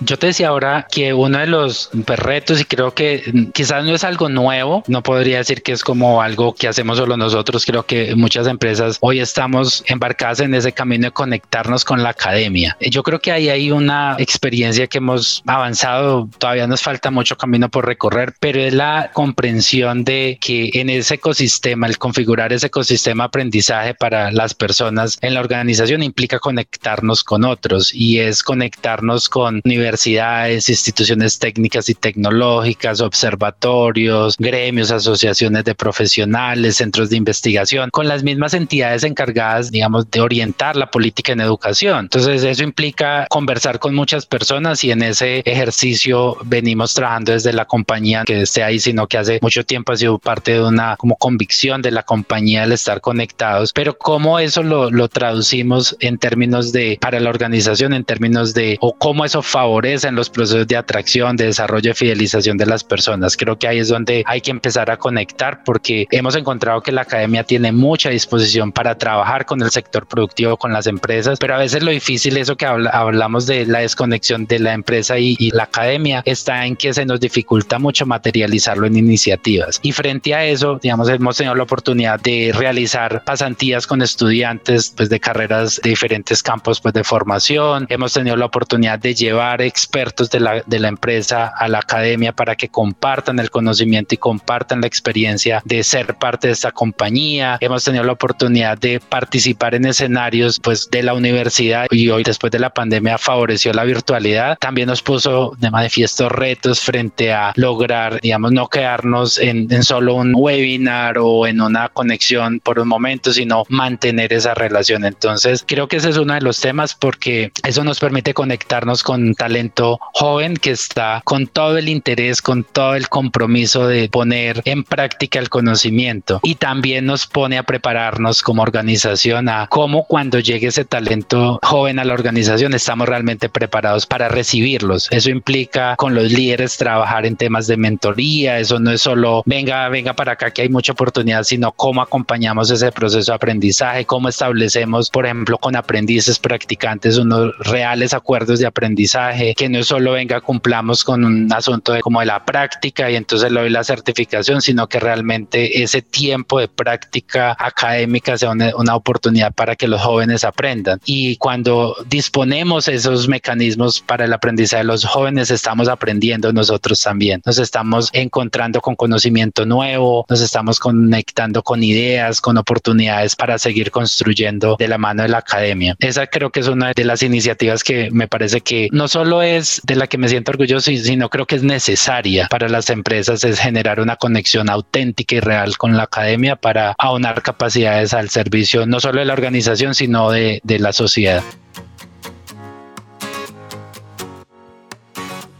Yo 0.00 0.18
te 0.18 0.28
decía 0.28 0.48
ahora 0.48 0.86
que 0.90 1.12
uno 1.12 1.38
de 1.38 1.46
los 1.46 1.90
retos, 1.92 2.60
y 2.60 2.64
creo 2.64 2.94
que 2.94 3.50
quizás 3.52 3.84
no 3.84 3.94
es 3.94 4.02
algo 4.02 4.30
nuevo, 4.30 4.82
no 4.88 5.02
podría 5.02 5.38
decir 5.38 5.62
que 5.62 5.72
es 5.72 5.84
como 5.84 6.22
algo 6.22 6.54
que 6.54 6.68
hacemos 6.68 6.96
solo 6.96 7.18
nosotros, 7.18 7.66
creo 7.66 7.84
que 7.84 8.14
muchas 8.14 8.46
empresas 8.46 8.96
hoy 9.00 9.20
estamos 9.20 9.84
embarcadas 9.86 10.40
en 10.40 10.54
ese 10.54 10.72
camino 10.72 11.08
de 11.08 11.10
conectarnos 11.10 11.84
con 11.84 12.02
la 12.02 12.10
academia. 12.10 12.76
Yo 12.80 13.02
creo 13.02 13.20
que 13.20 13.30
ahí 13.30 13.50
hay 13.50 13.70
una 13.70 14.16
experiencia 14.18 14.86
que 14.86 14.98
hemos 14.98 15.42
avanzado, 15.46 16.28
todavía 16.38 16.66
nos 16.66 16.80
falta 16.80 17.10
mucho 17.10 17.36
camino 17.36 17.68
por 17.68 17.84
recorrer, 17.84 18.34
pero 18.40 18.60
es 18.60 18.72
la 18.72 19.10
comprensión 19.12 20.04
de 20.04 20.38
que 20.40 20.70
en 20.74 20.88
ese 20.88 21.16
ecosistema, 21.16 21.86
el 21.86 21.98
configurar 21.98 22.54
ese 22.54 22.68
ecosistema 22.68 23.24
de 23.24 23.28
aprendizaje 23.28 23.94
para 23.94 24.32
las 24.32 24.54
personas 24.54 25.18
en 25.20 25.34
la 25.34 25.40
organización 25.40 26.02
implica 26.02 26.38
conectarnos 26.38 27.22
con 27.22 27.44
otros 27.44 27.92
y 27.94 28.18
es 28.18 28.42
conectarnos 28.42 29.28
con 29.28 29.60
niveles 29.64 29.89
universidades, 29.90 30.68
instituciones 30.68 31.38
técnicas 31.38 31.88
y 31.88 31.94
tecnológicas, 31.94 33.00
observatorios, 33.00 34.36
gremios, 34.38 34.90
asociaciones 34.90 35.64
de 35.64 35.74
profesionales, 35.74 36.76
centros 36.76 37.10
de 37.10 37.16
investigación, 37.16 37.90
con 37.90 38.06
las 38.06 38.22
mismas 38.22 38.54
entidades 38.54 39.02
encargadas, 39.04 39.70
digamos, 39.70 40.10
de 40.10 40.20
orientar 40.20 40.76
la 40.76 40.90
política 40.90 41.32
en 41.32 41.40
educación. 41.40 42.00
Entonces, 42.00 42.44
eso 42.44 42.62
implica 42.62 43.26
conversar 43.28 43.78
con 43.78 43.94
muchas 43.94 44.26
personas 44.26 44.84
y 44.84 44.92
en 44.92 45.02
ese 45.02 45.42
ejercicio 45.44 46.36
venimos 46.44 46.94
trabajando 46.94 47.32
desde 47.32 47.52
la 47.52 47.64
compañía 47.64 48.22
que 48.24 48.42
esté 48.42 48.62
ahí, 48.62 48.78
sino 48.78 49.06
que 49.06 49.18
hace 49.18 49.38
mucho 49.42 49.64
tiempo 49.64 49.92
ha 49.92 49.96
sido 49.96 50.18
parte 50.18 50.52
de 50.52 50.62
una 50.62 50.96
como 50.96 51.16
convicción 51.16 51.82
de 51.82 51.90
la 51.90 52.02
compañía 52.04 52.64
el 52.64 52.72
estar 52.72 53.00
conectados, 53.00 53.72
pero 53.72 53.98
cómo 53.98 54.38
eso 54.38 54.62
lo, 54.62 54.90
lo 54.90 55.08
traducimos 55.08 55.96
en 56.00 56.18
términos 56.18 56.72
de 56.72 56.98
para 57.00 57.18
la 57.18 57.30
organización, 57.30 57.92
en 57.92 58.04
términos 58.04 58.54
de 58.54 58.76
o 58.80 58.94
cómo 58.94 59.24
eso 59.24 59.42
favorece 59.42 59.79
en 59.84 60.14
los 60.14 60.28
procesos 60.28 60.66
de 60.66 60.76
atracción, 60.76 61.36
de 61.36 61.46
desarrollo 61.46 61.92
y 61.92 61.94
fidelización 61.94 62.58
de 62.58 62.66
las 62.66 62.84
personas. 62.84 63.36
Creo 63.36 63.58
que 63.58 63.66
ahí 63.66 63.78
es 63.78 63.88
donde 63.88 64.22
hay 64.26 64.40
que 64.40 64.50
empezar 64.50 64.90
a 64.90 64.98
conectar 64.98 65.62
porque 65.64 66.06
hemos 66.10 66.36
encontrado 66.36 66.82
que 66.82 66.92
la 66.92 67.02
academia 67.02 67.44
tiene 67.44 67.72
mucha 67.72 68.10
disposición 68.10 68.72
para 68.72 68.98
trabajar 68.98 69.46
con 69.46 69.62
el 69.62 69.70
sector 69.70 70.06
productivo, 70.06 70.56
con 70.58 70.72
las 70.72 70.86
empresas, 70.86 71.38
pero 71.38 71.54
a 71.54 71.58
veces 71.58 71.82
lo 71.82 71.90
difícil, 71.90 72.36
eso 72.36 72.56
que 72.56 72.66
hablamos 72.66 73.46
de 73.46 73.64
la 73.64 73.80
desconexión 73.80 74.46
de 74.46 74.58
la 74.58 74.74
empresa 74.74 75.18
y, 75.18 75.36
y 75.38 75.50
la 75.50 75.64
academia, 75.64 76.22
está 76.26 76.66
en 76.66 76.76
que 76.76 76.92
se 76.92 77.06
nos 77.06 77.20
dificulta 77.20 77.78
mucho 77.78 78.04
materializarlo 78.04 78.86
en 78.86 78.96
iniciativas. 78.96 79.80
Y 79.82 79.92
frente 79.92 80.34
a 80.34 80.44
eso, 80.44 80.78
digamos, 80.82 81.08
hemos 81.08 81.36
tenido 81.36 81.54
la 81.54 81.62
oportunidad 81.62 82.20
de 82.20 82.52
realizar 82.54 83.24
pasantías 83.24 83.86
con 83.86 84.02
estudiantes 84.02 84.92
pues, 84.96 85.08
de 85.08 85.20
carreras 85.20 85.80
de 85.82 85.90
diferentes 85.90 86.42
campos 86.42 86.80
pues, 86.80 86.92
de 86.92 87.04
formación. 87.04 87.86
Hemos 87.88 88.12
tenido 88.12 88.36
la 88.36 88.46
oportunidad 88.46 88.98
de 88.98 89.14
llevar 89.14 89.59
expertos 89.66 90.30
de 90.30 90.40
la, 90.40 90.62
de 90.66 90.78
la 90.78 90.88
empresa 90.88 91.52
a 91.56 91.68
la 91.68 91.78
academia 91.78 92.32
para 92.32 92.56
que 92.56 92.68
compartan 92.68 93.38
el 93.38 93.50
conocimiento 93.50 94.14
y 94.14 94.18
compartan 94.18 94.80
la 94.80 94.86
experiencia 94.86 95.62
de 95.64 95.82
ser 95.82 96.14
parte 96.16 96.48
de 96.48 96.52
esta 96.52 96.72
compañía. 96.72 97.58
Hemos 97.60 97.84
tenido 97.84 98.04
la 98.04 98.12
oportunidad 98.12 98.78
de 98.78 99.00
participar 99.00 99.74
en 99.74 99.86
escenarios 99.86 100.60
pues 100.60 100.88
de 100.90 101.02
la 101.02 101.14
universidad 101.14 101.86
y 101.90 102.08
hoy 102.10 102.22
después 102.22 102.50
de 102.50 102.58
la 102.58 102.70
pandemia 102.70 103.18
favoreció 103.18 103.72
la 103.72 103.84
virtualidad. 103.84 104.58
También 104.58 104.88
nos 104.88 105.02
puso 105.02 105.54
de 105.58 105.70
manifiesto 105.70 106.28
retos 106.28 106.80
frente 106.80 107.32
a 107.32 107.52
lograr, 107.56 108.20
digamos, 108.20 108.52
no 108.52 108.68
quedarnos 108.68 109.38
en, 109.38 109.72
en 109.72 109.82
solo 109.82 110.14
un 110.14 110.32
webinar 110.34 111.18
o 111.18 111.46
en 111.46 111.60
una 111.60 111.88
conexión 111.88 112.60
por 112.60 112.78
un 112.78 112.88
momento, 112.88 113.32
sino 113.32 113.64
mantener 113.68 114.32
esa 114.32 114.54
relación. 114.54 115.04
Entonces, 115.04 115.64
creo 115.66 115.88
que 115.88 115.96
ese 115.96 116.10
es 116.10 116.16
uno 116.16 116.34
de 116.34 116.40
los 116.40 116.60
temas 116.60 116.94
porque 116.94 117.52
eso 117.64 117.84
nos 117.84 118.00
permite 118.00 118.34
conectarnos 118.34 119.02
con 119.02 119.34
talento 119.50 119.98
joven 120.14 120.56
que 120.56 120.70
está 120.70 121.22
con 121.24 121.48
todo 121.48 121.76
el 121.76 121.88
interés, 121.88 122.40
con 122.40 122.62
todo 122.62 122.94
el 122.94 123.08
compromiso 123.08 123.88
de 123.88 124.08
poner 124.08 124.62
en 124.64 124.84
práctica 124.84 125.40
el 125.40 125.48
conocimiento 125.48 126.38
y 126.44 126.54
también 126.54 127.04
nos 127.06 127.26
pone 127.26 127.58
a 127.58 127.64
prepararnos 127.64 128.42
como 128.42 128.62
organización 128.62 129.48
a 129.48 129.66
cómo 129.66 130.04
cuando 130.04 130.38
llegue 130.38 130.68
ese 130.68 130.84
talento 130.84 131.58
joven 131.64 131.98
a 131.98 132.04
la 132.04 132.14
organización 132.14 132.74
estamos 132.74 133.08
realmente 133.08 133.48
preparados 133.48 134.06
para 134.06 134.28
recibirlos. 134.28 135.08
Eso 135.10 135.30
implica 135.30 135.96
con 135.96 136.14
los 136.14 136.30
líderes 136.30 136.76
trabajar 136.76 137.26
en 137.26 137.34
temas 137.34 137.66
de 137.66 137.76
mentoría, 137.76 138.60
eso 138.60 138.78
no 138.78 138.92
es 138.92 139.00
solo 139.00 139.42
venga, 139.46 139.88
venga 139.88 140.14
para 140.14 140.32
acá 140.32 140.52
que 140.52 140.62
hay 140.62 140.68
mucha 140.68 140.92
oportunidad, 140.92 141.42
sino 141.42 141.72
cómo 141.72 142.02
acompañamos 142.02 142.70
ese 142.70 142.92
proceso 142.92 143.32
de 143.32 143.34
aprendizaje, 143.34 144.04
cómo 144.04 144.28
establecemos, 144.28 145.10
por 145.10 145.26
ejemplo, 145.26 145.58
con 145.58 145.74
aprendices 145.74 146.38
practicantes 146.38 147.18
unos 147.18 147.58
reales 147.58 148.14
acuerdos 148.14 148.60
de 148.60 148.66
aprendizaje, 148.66 149.39
que 149.56 149.68
no 149.68 149.82
solo 149.82 150.12
venga 150.12 150.40
cumplamos 150.40 151.04
con 151.04 151.24
un 151.24 151.52
asunto 151.52 151.92
de 151.92 152.00
como 152.00 152.20
de 152.20 152.26
la 152.26 152.44
práctica 152.44 153.10
y 153.10 153.16
entonces 153.16 153.50
le 153.50 153.60
doy 153.60 153.70
la 153.70 153.84
certificación, 153.84 154.62
sino 154.62 154.88
que 154.88 155.00
realmente 155.00 155.82
ese 155.82 156.02
tiempo 156.02 156.60
de 156.60 156.68
práctica 156.68 157.56
académica 157.58 158.36
sea 158.36 158.50
una, 158.50 158.74
una 158.76 158.94
oportunidad 158.94 159.52
para 159.52 159.76
que 159.76 159.88
los 159.88 160.00
jóvenes 160.00 160.44
aprendan. 160.44 161.00
Y 161.04 161.36
cuando 161.36 161.96
disponemos 162.08 162.88
esos 162.88 163.28
mecanismos 163.28 164.00
para 164.00 164.24
el 164.24 164.32
aprendizaje 164.32 164.82
de 164.82 164.84
los 164.84 165.04
jóvenes, 165.04 165.50
estamos 165.50 165.88
aprendiendo 165.88 166.52
nosotros 166.52 167.02
también. 167.02 167.42
Nos 167.44 167.58
estamos 167.58 168.10
encontrando 168.12 168.80
con 168.80 168.96
conocimiento 168.96 169.64
nuevo, 169.66 170.26
nos 170.28 170.40
estamos 170.40 170.78
conectando 170.78 171.62
con 171.62 171.82
ideas, 171.82 172.40
con 172.40 172.58
oportunidades 172.58 173.36
para 173.36 173.58
seguir 173.58 173.90
construyendo 173.90 174.76
de 174.78 174.88
la 174.88 174.98
mano 174.98 175.22
de 175.22 175.28
la 175.28 175.38
academia. 175.38 175.96
Esa 175.98 176.26
creo 176.26 176.50
que 176.50 176.60
es 176.60 176.68
una 176.68 176.92
de 176.94 177.04
las 177.04 177.22
iniciativas 177.22 177.84
que 177.84 178.10
me 178.10 178.28
parece 178.28 178.60
que 178.60 178.88
no 178.92 179.08
solo 179.08 179.29
es 179.40 179.80
de 179.84 179.94
la 179.94 180.06
que 180.06 180.18
me 180.18 180.28
siento 180.28 180.50
orgulloso, 180.50 180.90
sino 180.90 181.28
creo 181.28 181.46
que 181.46 181.54
es 181.54 181.62
necesaria 181.62 182.48
para 182.50 182.68
las 182.68 182.90
empresas, 182.90 183.44
es 183.44 183.60
generar 183.60 184.00
una 184.00 184.16
conexión 184.16 184.68
auténtica 184.68 185.36
y 185.36 185.40
real 185.40 185.78
con 185.78 185.96
la 185.96 186.04
academia 186.04 186.56
para 186.56 186.94
aunar 186.98 187.42
capacidades 187.42 188.12
al 188.12 188.30
servicio 188.30 188.86
no 188.86 188.98
solo 188.98 189.20
de 189.20 189.26
la 189.26 189.32
organización, 189.32 189.94
sino 189.94 190.30
de, 190.30 190.60
de 190.64 190.78
la 190.80 190.92
sociedad. 190.92 191.42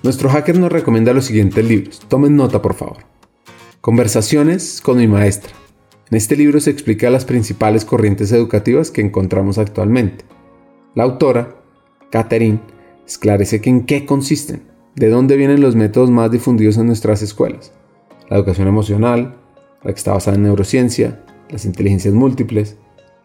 Nuestro 0.03 0.31
hacker 0.31 0.59
nos 0.59 0.73
recomienda 0.73 1.13
los 1.13 1.27
siguientes 1.27 1.65
libros. 1.65 2.01
Tomen 2.09 2.35
nota, 2.35 2.61
por 2.61 2.75
favor. 2.75 3.05
Conversaciones 3.81 4.81
con 4.83 4.99
mi 4.99 5.07
maestra. 5.07 5.53
En 6.11 6.17
este 6.17 6.37
libro 6.37 6.59
se 6.59 6.71
explica 6.71 7.09
las 7.09 7.25
principales 7.25 7.85
corrientes 7.85 8.33
educativas 8.33 8.91
que 8.91 9.01
encontramos 9.01 9.59
actualmente. 9.59 10.25
La 10.95 11.05
autora, 11.05 11.55
Catherine, 12.11 12.59
esclarece 13.11 13.61
que 13.61 13.71
en 13.71 13.87
qué 13.87 14.07
consisten, 14.07 14.63
de 14.95 15.09
dónde 15.09 15.37
vienen 15.37 15.61
los 15.61 15.75
métodos 15.75 16.11
más 16.11 16.31
difundidos 16.31 16.77
en 16.77 16.87
nuestras 16.87 17.23
escuelas. 17.23 17.73
La 18.29 18.37
educación 18.37 18.69
emocional, 18.69 19.35
la 19.83 19.93
que 19.93 19.99
está 19.99 20.13
basada 20.13 20.37
en 20.37 20.45
neurociencia, 20.45 21.21
las 21.49 21.65
inteligencias 21.65 22.15
múltiples, 22.15 22.77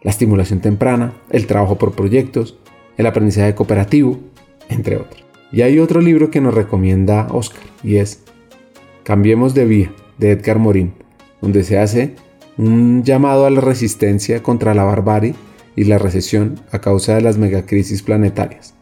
la 0.02 0.10
estimulación 0.10 0.60
temprana, 0.60 1.14
el 1.30 1.46
trabajo 1.46 1.78
por 1.78 1.92
proyectos, 1.92 2.58
el 2.98 3.06
aprendizaje 3.06 3.54
cooperativo, 3.54 4.20
entre 4.70 4.98
otros. 4.98 5.24
Y 5.52 5.62
hay 5.62 5.78
otro 5.78 6.02
libro 6.02 6.32
que 6.32 6.42
nos 6.42 6.56
recomienda 6.56 7.28
Oscar 7.32 7.62
y 7.84 7.98
es 7.98 8.24
Cambiemos 9.04 9.54
de 9.54 9.66
Vía 9.66 9.94
de 10.18 10.32
Edgar 10.32 10.58
Morin, 10.58 10.94
donde 11.42 11.64
se 11.64 11.78
hace 11.78 12.16
un 12.58 13.04
llamado 13.04 13.46
a 13.46 13.52
la 13.52 13.62
resistencia 13.62 14.42
contra 14.42 14.74
la 14.74 14.84
barbarie 14.84 15.36
y 15.76 15.84
la 15.84 16.00
recesión 16.00 16.60
a 16.72 16.80
causa 16.80 17.14
de 17.14 17.22
las 17.22 17.38
megacrisis 17.38 18.02
planetarias. 18.02 18.76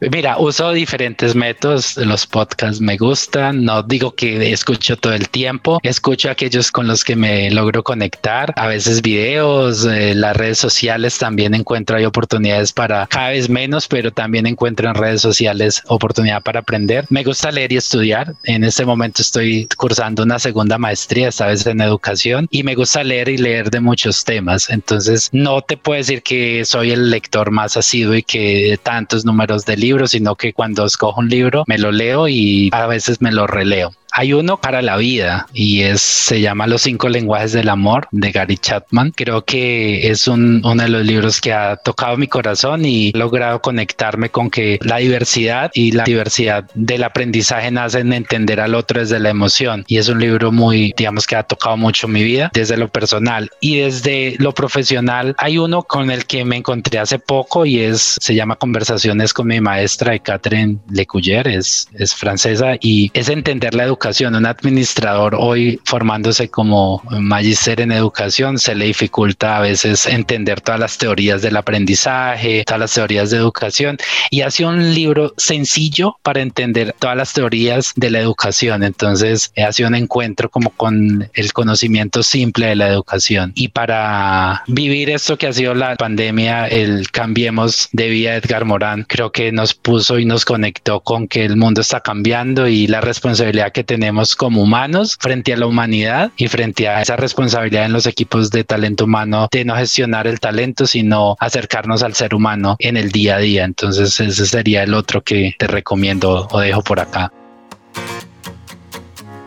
Mira, 0.00 0.38
uso 0.38 0.72
diferentes 0.72 1.34
métodos, 1.34 1.96
los 1.96 2.24
podcasts 2.24 2.80
me 2.80 2.96
gustan, 2.96 3.64
no 3.64 3.82
digo 3.82 4.14
que 4.14 4.52
escucho 4.52 4.96
todo 4.96 5.12
el 5.12 5.28
tiempo, 5.28 5.80
escucho 5.82 6.30
aquellos 6.30 6.70
con 6.70 6.86
los 6.86 7.02
que 7.02 7.16
me 7.16 7.50
logro 7.50 7.82
conectar, 7.82 8.54
a 8.54 8.68
veces 8.68 9.02
videos, 9.02 9.84
eh, 9.86 10.14
las 10.14 10.36
redes 10.36 10.58
sociales 10.58 11.18
también 11.18 11.52
encuentro 11.52 11.96
hay 11.96 12.04
oportunidades 12.04 12.72
para 12.72 13.08
cada 13.08 13.30
vez 13.30 13.50
menos, 13.50 13.88
pero 13.88 14.12
también 14.12 14.46
encuentro 14.46 14.88
en 14.88 14.94
redes 14.94 15.20
sociales 15.20 15.82
oportunidad 15.88 16.42
para 16.44 16.60
aprender. 16.60 17.04
Me 17.10 17.24
gusta 17.24 17.50
leer 17.50 17.72
y 17.72 17.78
estudiar, 17.78 18.34
en 18.44 18.62
este 18.62 18.84
momento 18.86 19.20
estoy 19.20 19.66
cursando 19.76 20.22
una 20.22 20.38
segunda 20.38 20.78
maestría, 20.78 21.30
esta 21.30 21.48
vez 21.48 21.66
en 21.66 21.80
educación, 21.80 22.46
y 22.52 22.62
me 22.62 22.76
gusta 22.76 23.02
leer 23.02 23.28
y 23.30 23.36
leer 23.36 23.68
de 23.68 23.80
muchos 23.80 24.22
temas, 24.22 24.70
entonces 24.70 25.28
no 25.32 25.60
te 25.60 25.76
puedo 25.76 25.98
decir 25.98 26.22
que 26.22 26.64
soy 26.64 26.92
el 26.92 27.10
lector 27.10 27.50
más 27.50 27.76
asiduo 27.76 28.14
y 28.14 28.22
que 28.22 28.78
tantos 28.84 29.24
números 29.24 29.64
de 29.64 29.76
libros 29.76 29.87
sino 30.06 30.36
que 30.36 30.52
cuando 30.52 30.84
escojo 30.84 31.20
un 31.20 31.28
libro 31.28 31.64
me 31.66 31.78
lo 31.78 31.92
leo 31.92 32.28
y 32.28 32.70
a 32.72 32.86
veces 32.86 33.20
me 33.20 33.32
lo 33.32 33.46
releo. 33.46 33.92
Hay 34.12 34.32
uno 34.32 34.60
para 34.60 34.82
la 34.82 34.96
vida 34.96 35.46
y 35.52 35.82
es, 35.82 36.00
se 36.00 36.40
llama 36.40 36.66
Los 36.66 36.82
cinco 36.82 37.08
lenguajes 37.08 37.52
del 37.52 37.68
amor 37.68 38.08
de 38.10 38.32
Gary 38.32 38.56
Chapman. 38.56 39.12
Creo 39.14 39.44
que 39.44 40.08
es 40.08 40.26
un, 40.26 40.62
uno 40.64 40.82
de 40.82 40.88
los 40.88 41.04
libros 41.04 41.40
que 41.40 41.52
ha 41.52 41.76
tocado 41.76 42.16
mi 42.16 42.26
corazón 42.26 42.84
y 42.84 43.10
he 43.14 43.18
logrado 43.18 43.60
conectarme 43.60 44.30
con 44.30 44.50
que 44.50 44.78
la 44.82 44.96
diversidad 44.96 45.70
y 45.74 45.92
la 45.92 46.04
diversidad 46.04 46.68
del 46.74 47.04
aprendizaje 47.04 47.70
nacen 47.70 48.08
en 48.08 48.12
entender 48.14 48.60
al 48.60 48.74
otro 48.74 49.00
desde 49.00 49.20
la 49.20 49.30
emoción. 49.30 49.84
Y 49.86 49.98
es 49.98 50.08
un 50.08 50.18
libro 50.18 50.52
muy, 50.52 50.94
digamos 50.96 51.26
que 51.26 51.36
ha 51.36 51.42
tocado 51.42 51.76
mucho 51.76 52.08
mi 52.08 52.22
vida 52.22 52.50
desde 52.52 52.76
lo 52.76 52.88
personal 52.88 53.50
y 53.60 53.78
desde 53.78 54.36
lo 54.38 54.52
profesional. 54.52 55.34
Hay 55.38 55.58
uno 55.58 55.82
con 55.82 56.10
el 56.10 56.26
que 56.26 56.44
me 56.44 56.56
encontré 56.56 56.98
hace 56.98 57.18
poco 57.18 57.66
y 57.66 57.80
es, 57.80 58.16
se 58.20 58.34
llama 58.34 58.56
Conversaciones 58.56 59.32
con 59.32 59.46
mi 59.46 59.60
maestra 59.60 60.12
de 60.12 60.20
Catherine 60.20 60.78
Lecuyer, 60.90 61.46
es, 61.46 61.88
es 61.94 62.14
francesa 62.14 62.76
y 62.80 63.10
es 63.14 63.28
entender 63.28 63.74
la 63.74 63.84
educación 63.84 63.97
un 64.26 64.46
administrador 64.46 65.36
hoy 65.38 65.80
formándose 65.84 66.48
como 66.48 67.02
magister 67.10 67.80
en 67.80 67.92
educación 67.92 68.58
se 68.58 68.74
le 68.74 68.86
dificulta 68.86 69.56
a 69.56 69.60
veces 69.60 70.06
entender 70.06 70.60
todas 70.60 70.80
las 70.80 70.98
teorías 70.98 71.42
del 71.42 71.56
aprendizaje, 71.56 72.62
todas 72.64 72.80
las 72.80 72.94
teorías 72.94 73.30
de 73.30 73.38
educación 73.38 73.98
y 74.30 74.42
hace 74.42 74.64
un 74.64 74.94
libro 74.94 75.34
sencillo 75.36 76.16
para 76.22 76.40
entender 76.40 76.94
todas 76.98 77.16
las 77.16 77.32
teorías 77.32 77.92
de 77.96 78.10
la 78.10 78.20
educación. 78.20 78.82
Entonces 78.82 79.52
hace 79.56 79.84
un 79.84 79.94
encuentro 79.94 80.48
como 80.48 80.70
con 80.70 81.28
el 81.34 81.52
conocimiento 81.52 82.22
simple 82.22 82.66
de 82.68 82.76
la 82.76 82.88
educación 82.88 83.52
y 83.56 83.68
para 83.68 84.62
vivir 84.68 85.10
esto 85.10 85.36
que 85.36 85.48
ha 85.48 85.52
sido 85.52 85.74
la 85.74 85.96
pandemia, 85.96 86.66
el 86.68 87.10
cambiemos 87.10 87.88
de 87.92 88.08
vida 88.08 88.36
Edgar 88.36 88.64
Morán, 88.64 89.04
creo 89.08 89.32
que 89.32 89.50
nos 89.50 89.74
puso 89.74 90.18
y 90.18 90.24
nos 90.24 90.44
conectó 90.44 91.00
con 91.00 91.26
que 91.26 91.44
el 91.44 91.56
mundo 91.56 91.80
está 91.80 92.00
cambiando 92.00 92.68
y 92.68 92.86
la 92.86 93.00
responsabilidad 93.00 93.72
que 93.72 93.87
tenemos 93.88 94.36
como 94.36 94.62
humanos 94.62 95.16
frente 95.18 95.54
a 95.54 95.56
la 95.56 95.66
humanidad 95.66 96.30
y 96.36 96.46
frente 96.48 96.86
a 96.88 97.00
esa 97.00 97.16
responsabilidad 97.16 97.86
en 97.86 97.94
los 97.94 98.06
equipos 98.06 98.50
de 98.50 98.62
talento 98.62 99.06
humano 99.06 99.48
de 99.50 99.64
no 99.64 99.74
gestionar 99.76 100.26
el 100.26 100.40
talento, 100.40 100.86
sino 100.86 101.36
acercarnos 101.40 102.02
al 102.02 102.14
ser 102.14 102.34
humano 102.34 102.76
en 102.80 102.98
el 102.98 103.10
día 103.10 103.36
a 103.36 103.38
día. 103.38 103.64
Entonces 103.64 104.20
ese 104.20 104.46
sería 104.46 104.82
el 104.82 104.92
otro 104.92 105.22
que 105.22 105.54
te 105.58 105.66
recomiendo 105.66 106.46
o 106.50 106.60
dejo 106.60 106.82
por 106.82 107.00
acá. 107.00 107.32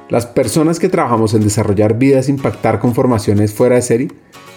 Las 0.10 0.26
personas 0.26 0.80
que 0.80 0.90
trabajamos 0.90 1.36
en 1.36 1.44
desarrollar 1.44 2.00
vidas 2.00 2.28
impactar 2.28 2.80
con 2.80 2.96
formaciones 2.96 3.54
fuera 3.54 3.76
de 3.76 3.84
serie, 3.84 4.08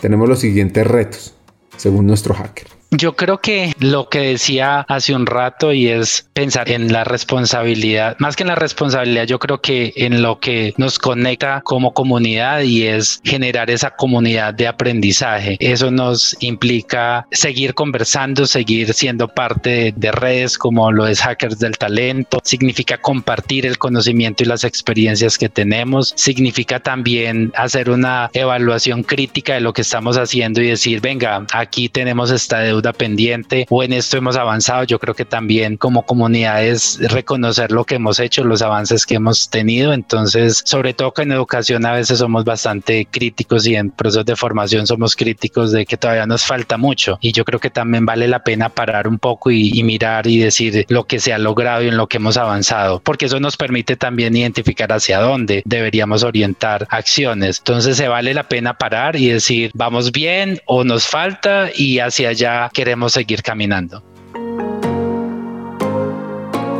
tenemos 0.01 0.29
los 0.29 0.41
siguientes 0.41 0.87
retos, 0.87 1.35
según 1.77 2.07
nuestro 2.07 2.35
hacker. 2.35 2.74
Yo 2.97 3.17
creo 3.17 3.41
que 3.41 3.73
lo 3.81 4.09
que 4.09 4.21
decía 4.21 4.87
hace 4.89 5.15
un 5.15 5.27
rato 5.27 5.73
y 5.73 5.89
es 5.89 6.29
pensar 6.33 6.71
en 6.71 6.93
la 6.93 7.03
responsabilidad, 7.03 8.15
más 8.21 8.37
que 8.37 8.45
en 8.45 8.49
la 8.49 8.55
responsabilidad, 8.55 9.27
yo 9.27 9.41
creo 9.41 9.61
que 9.61 9.93
en 9.97 10.23
lo 10.23 10.39
que 10.39 10.75
nos 10.77 11.01
conecta 11.01 11.61
como 11.63 11.93
comunidad 11.93 12.61
y 12.61 12.85
es 12.87 13.21
generar 13.25 13.69
esa 13.69 13.91
comunidad 13.91 14.55
de 14.55 14.69
aprendizaje. 14.69 15.57
Eso 15.59 15.91
nos 15.91 16.37
implica 16.39 17.27
seguir 17.33 17.75
conversando, 17.75 18.47
seguir 18.47 18.95
siendo 18.95 19.27
parte 19.27 19.93
de, 19.97 20.13
redes 20.13 20.57
como 20.57 20.93
lo 20.93 21.09
es 21.09 21.21
Hackers 21.21 21.59
del 21.59 21.77
Talento, 21.77 22.39
significa 22.45 22.99
compartir 22.99 23.67
el 23.67 23.79
conocimiento 23.79 24.45
y 24.45 24.47
las 24.47 24.63
experiencias 24.63 25.37
que 25.37 25.49
tenemos, 25.49 26.13
significa 26.17 26.79
también 26.79 27.53
hacer 27.57 27.91
una 27.91 28.31
evaluación 28.35 29.03
crítica 29.03 29.55
de 29.55 29.61
lo 29.61 29.73
que 29.73 29.83
estamos 29.83 30.17
haciendo 30.17 30.63
y 30.63 30.69
decir, 30.69 31.01
venga, 31.01 31.45
aquí 31.53 31.89
tenemos 31.89 32.31
esta 32.31 32.61
deuda 32.61 32.84
pendiente 32.93 33.67
o 33.71 33.83
en 33.83 33.93
esto 33.93 34.17
hemos 34.17 34.37
avanzado. 34.37 34.85
Yo 34.85 34.99
creo 34.99 35.15
que 35.15 35.25
también 35.25 35.77
como 35.77 36.05
comunidades 36.05 36.99
reconocer 37.01 37.73
lo 37.73 37.85
que 37.85 37.97
hemos 37.97 38.21
hecho, 38.21 38.45
los 38.45 38.63
avances 38.63 39.07
que 39.07 39.17
hemos 39.17 39.49
tenido. 39.51 39.93
Entonces, 39.93 40.63
sobre 40.65 40.95
todo 40.95 41.13
que 41.13 41.23
en 41.23 41.33
educación 41.33 41.87
a 41.87 41.93
veces 41.93 42.19
somos 42.19 42.45
bastante 42.45 43.07
críticos 43.11 43.67
y 43.67 43.77
en 43.77 43.91
procesos 43.91 44.27
de 44.27 44.37
formación 44.37 44.87
somos 44.87 45.17
críticos 45.17 45.73
de 45.73 45.87
que 45.87 45.97
todavía 45.97 46.27
nos 46.27 46.45
falta 46.45 46.77
mucho. 46.77 47.19
Y 47.21 47.33
yo 47.33 47.45
creo 47.45 47.61
que 47.61 47.71
también 47.71 48.07
vale 48.07 48.29
la 48.29 48.45
pena 48.45 48.69
parar 48.69 49.09
un 49.09 49.19
poco 49.19 49.51
y, 49.51 49.71
y 49.73 49.83
mirar 49.83 50.27
y 50.27 50.39
decir 50.39 50.85
lo 50.89 51.05
que 51.05 51.21
se 51.21 51.33
ha 51.33 51.39
logrado 51.39 51.83
y 51.83 51.89
en 51.89 51.97
lo 51.97 52.07
que 52.07 52.19
hemos 52.19 52.37
avanzado, 52.37 53.01
porque 53.01 53.27
eso 53.27 53.41
nos 53.41 53.57
permite 53.57 53.97
también 53.97 54.37
identificar 54.37 54.93
hacia 54.93 55.21
dónde 55.21 55.63
deberíamos 55.65 56.23
orientar 56.23 56.87
acciones. 56.91 57.59
Entonces, 57.59 57.97
se 57.97 58.09
vale 58.09 58.35
la 58.35 58.45
pena 58.45 58.75
parar 58.75 59.17
y 59.17 59.29
decir, 59.29 59.71
vamos 59.75 60.13
bien 60.13 60.61
o 60.67 60.85
nos 60.85 61.07
falta 61.07 61.71
y 61.75 61.99
hacia 61.99 62.31
allá 62.31 62.64
queremos 62.73 63.13
seguir 63.13 63.43
caminando. 63.43 64.03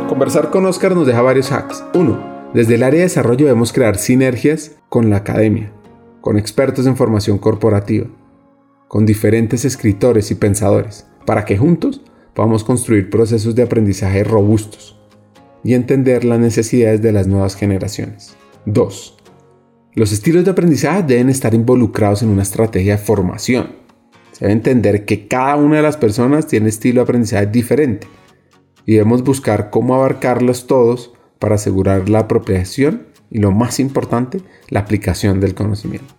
Conversar 0.07 0.49
con 0.49 0.65
Oscar 0.65 0.95
nos 0.95 1.07
deja 1.07 1.21
varios 1.21 1.51
hacks. 1.51 1.83
Uno, 1.93 2.49
desde 2.53 2.75
el 2.75 2.83
área 2.83 2.99
de 2.99 3.05
desarrollo 3.05 3.47
debemos 3.47 3.73
crear 3.73 3.97
sinergias 3.97 4.77
con 4.87 5.09
la 5.09 5.17
academia, 5.17 5.71
con 6.21 6.37
expertos 6.37 6.87
en 6.87 6.95
formación 6.95 7.37
corporativa, 7.37 8.07
con 8.87 9.05
diferentes 9.05 9.65
escritores 9.65 10.31
y 10.31 10.35
pensadores, 10.35 11.05
para 11.25 11.43
que 11.43 11.57
juntos 11.57 12.01
podamos 12.33 12.63
construir 12.63 13.09
procesos 13.09 13.55
de 13.55 13.63
aprendizaje 13.63 14.23
robustos 14.23 14.97
y 15.63 15.73
entender 15.73 16.23
las 16.23 16.39
necesidades 16.39 17.01
de 17.01 17.11
las 17.11 17.27
nuevas 17.27 17.55
generaciones. 17.55 18.37
2. 18.67 19.17
Los 19.95 20.11
estilos 20.11 20.45
de 20.45 20.51
aprendizaje 20.51 21.03
deben 21.03 21.29
estar 21.29 21.53
involucrados 21.53 22.21
en 22.21 22.29
una 22.29 22.43
estrategia 22.43 22.97
de 22.97 23.03
formación 23.03 23.84
se 24.35 24.43
debe 24.43 24.51
entender 24.51 25.05
que 25.05 25.29
cada 25.29 25.55
una 25.55 25.77
de 25.77 25.81
las 25.81 25.95
personas 25.95 26.45
tiene 26.45 26.67
estilo 26.67 26.99
de 26.99 27.03
aprendizaje 27.03 27.45
diferente 27.45 28.05
y 28.85 28.95
debemos 28.95 29.23
buscar 29.23 29.69
cómo 29.69 29.95
abarcarlos 29.95 30.67
todos 30.67 31.13
para 31.39 31.55
asegurar 31.55 32.09
la 32.09 32.19
apropiación 32.19 33.07
y 33.31 33.39
lo 33.39 33.53
más 33.53 33.79
importante, 33.79 34.41
la 34.67 34.81
aplicación 34.81 35.39
del 35.39 35.55
conocimiento. 35.55 36.13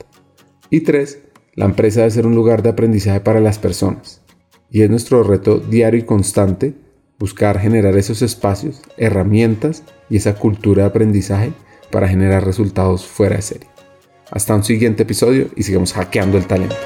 Y 0.70 0.80
tres, 0.80 1.24
la 1.52 1.66
empresa 1.66 2.00
debe 2.00 2.10
ser 2.10 2.26
un 2.26 2.34
lugar 2.34 2.62
de 2.62 2.70
aprendizaje 2.70 3.20
para 3.20 3.40
las 3.40 3.58
personas. 3.58 4.22
Y 4.70 4.80
es 4.80 4.88
nuestro 4.88 5.22
reto 5.22 5.58
diario 5.58 6.00
y 6.00 6.04
constante 6.04 6.72
buscar 7.18 7.58
generar 7.58 7.98
esos 7.98 8.22
espacios, 8.22 8.80
herramientas 8.96 9.82
y 10.08 10.16
esa 10.16 10.36
cultura 10.36 10.84
de 10.84 10.88
aprendizaje 10.88 11.52
para 11.90 12.08
generar 12.08 12.46
resultados 12.46 13.04
fuera 13.04 13.36
de 13.36 13.42
serie. 13.42 13.68
Hasta 14.30 14.54
un 14.54 14.64
siguiente 14.64 15.02
episodio 15.02 15.48
y 15.54 15.64
sigamos 15.64 15.92
hackeando 15.92 16.38
el 16.38 16.46
talento. 16.46 16.76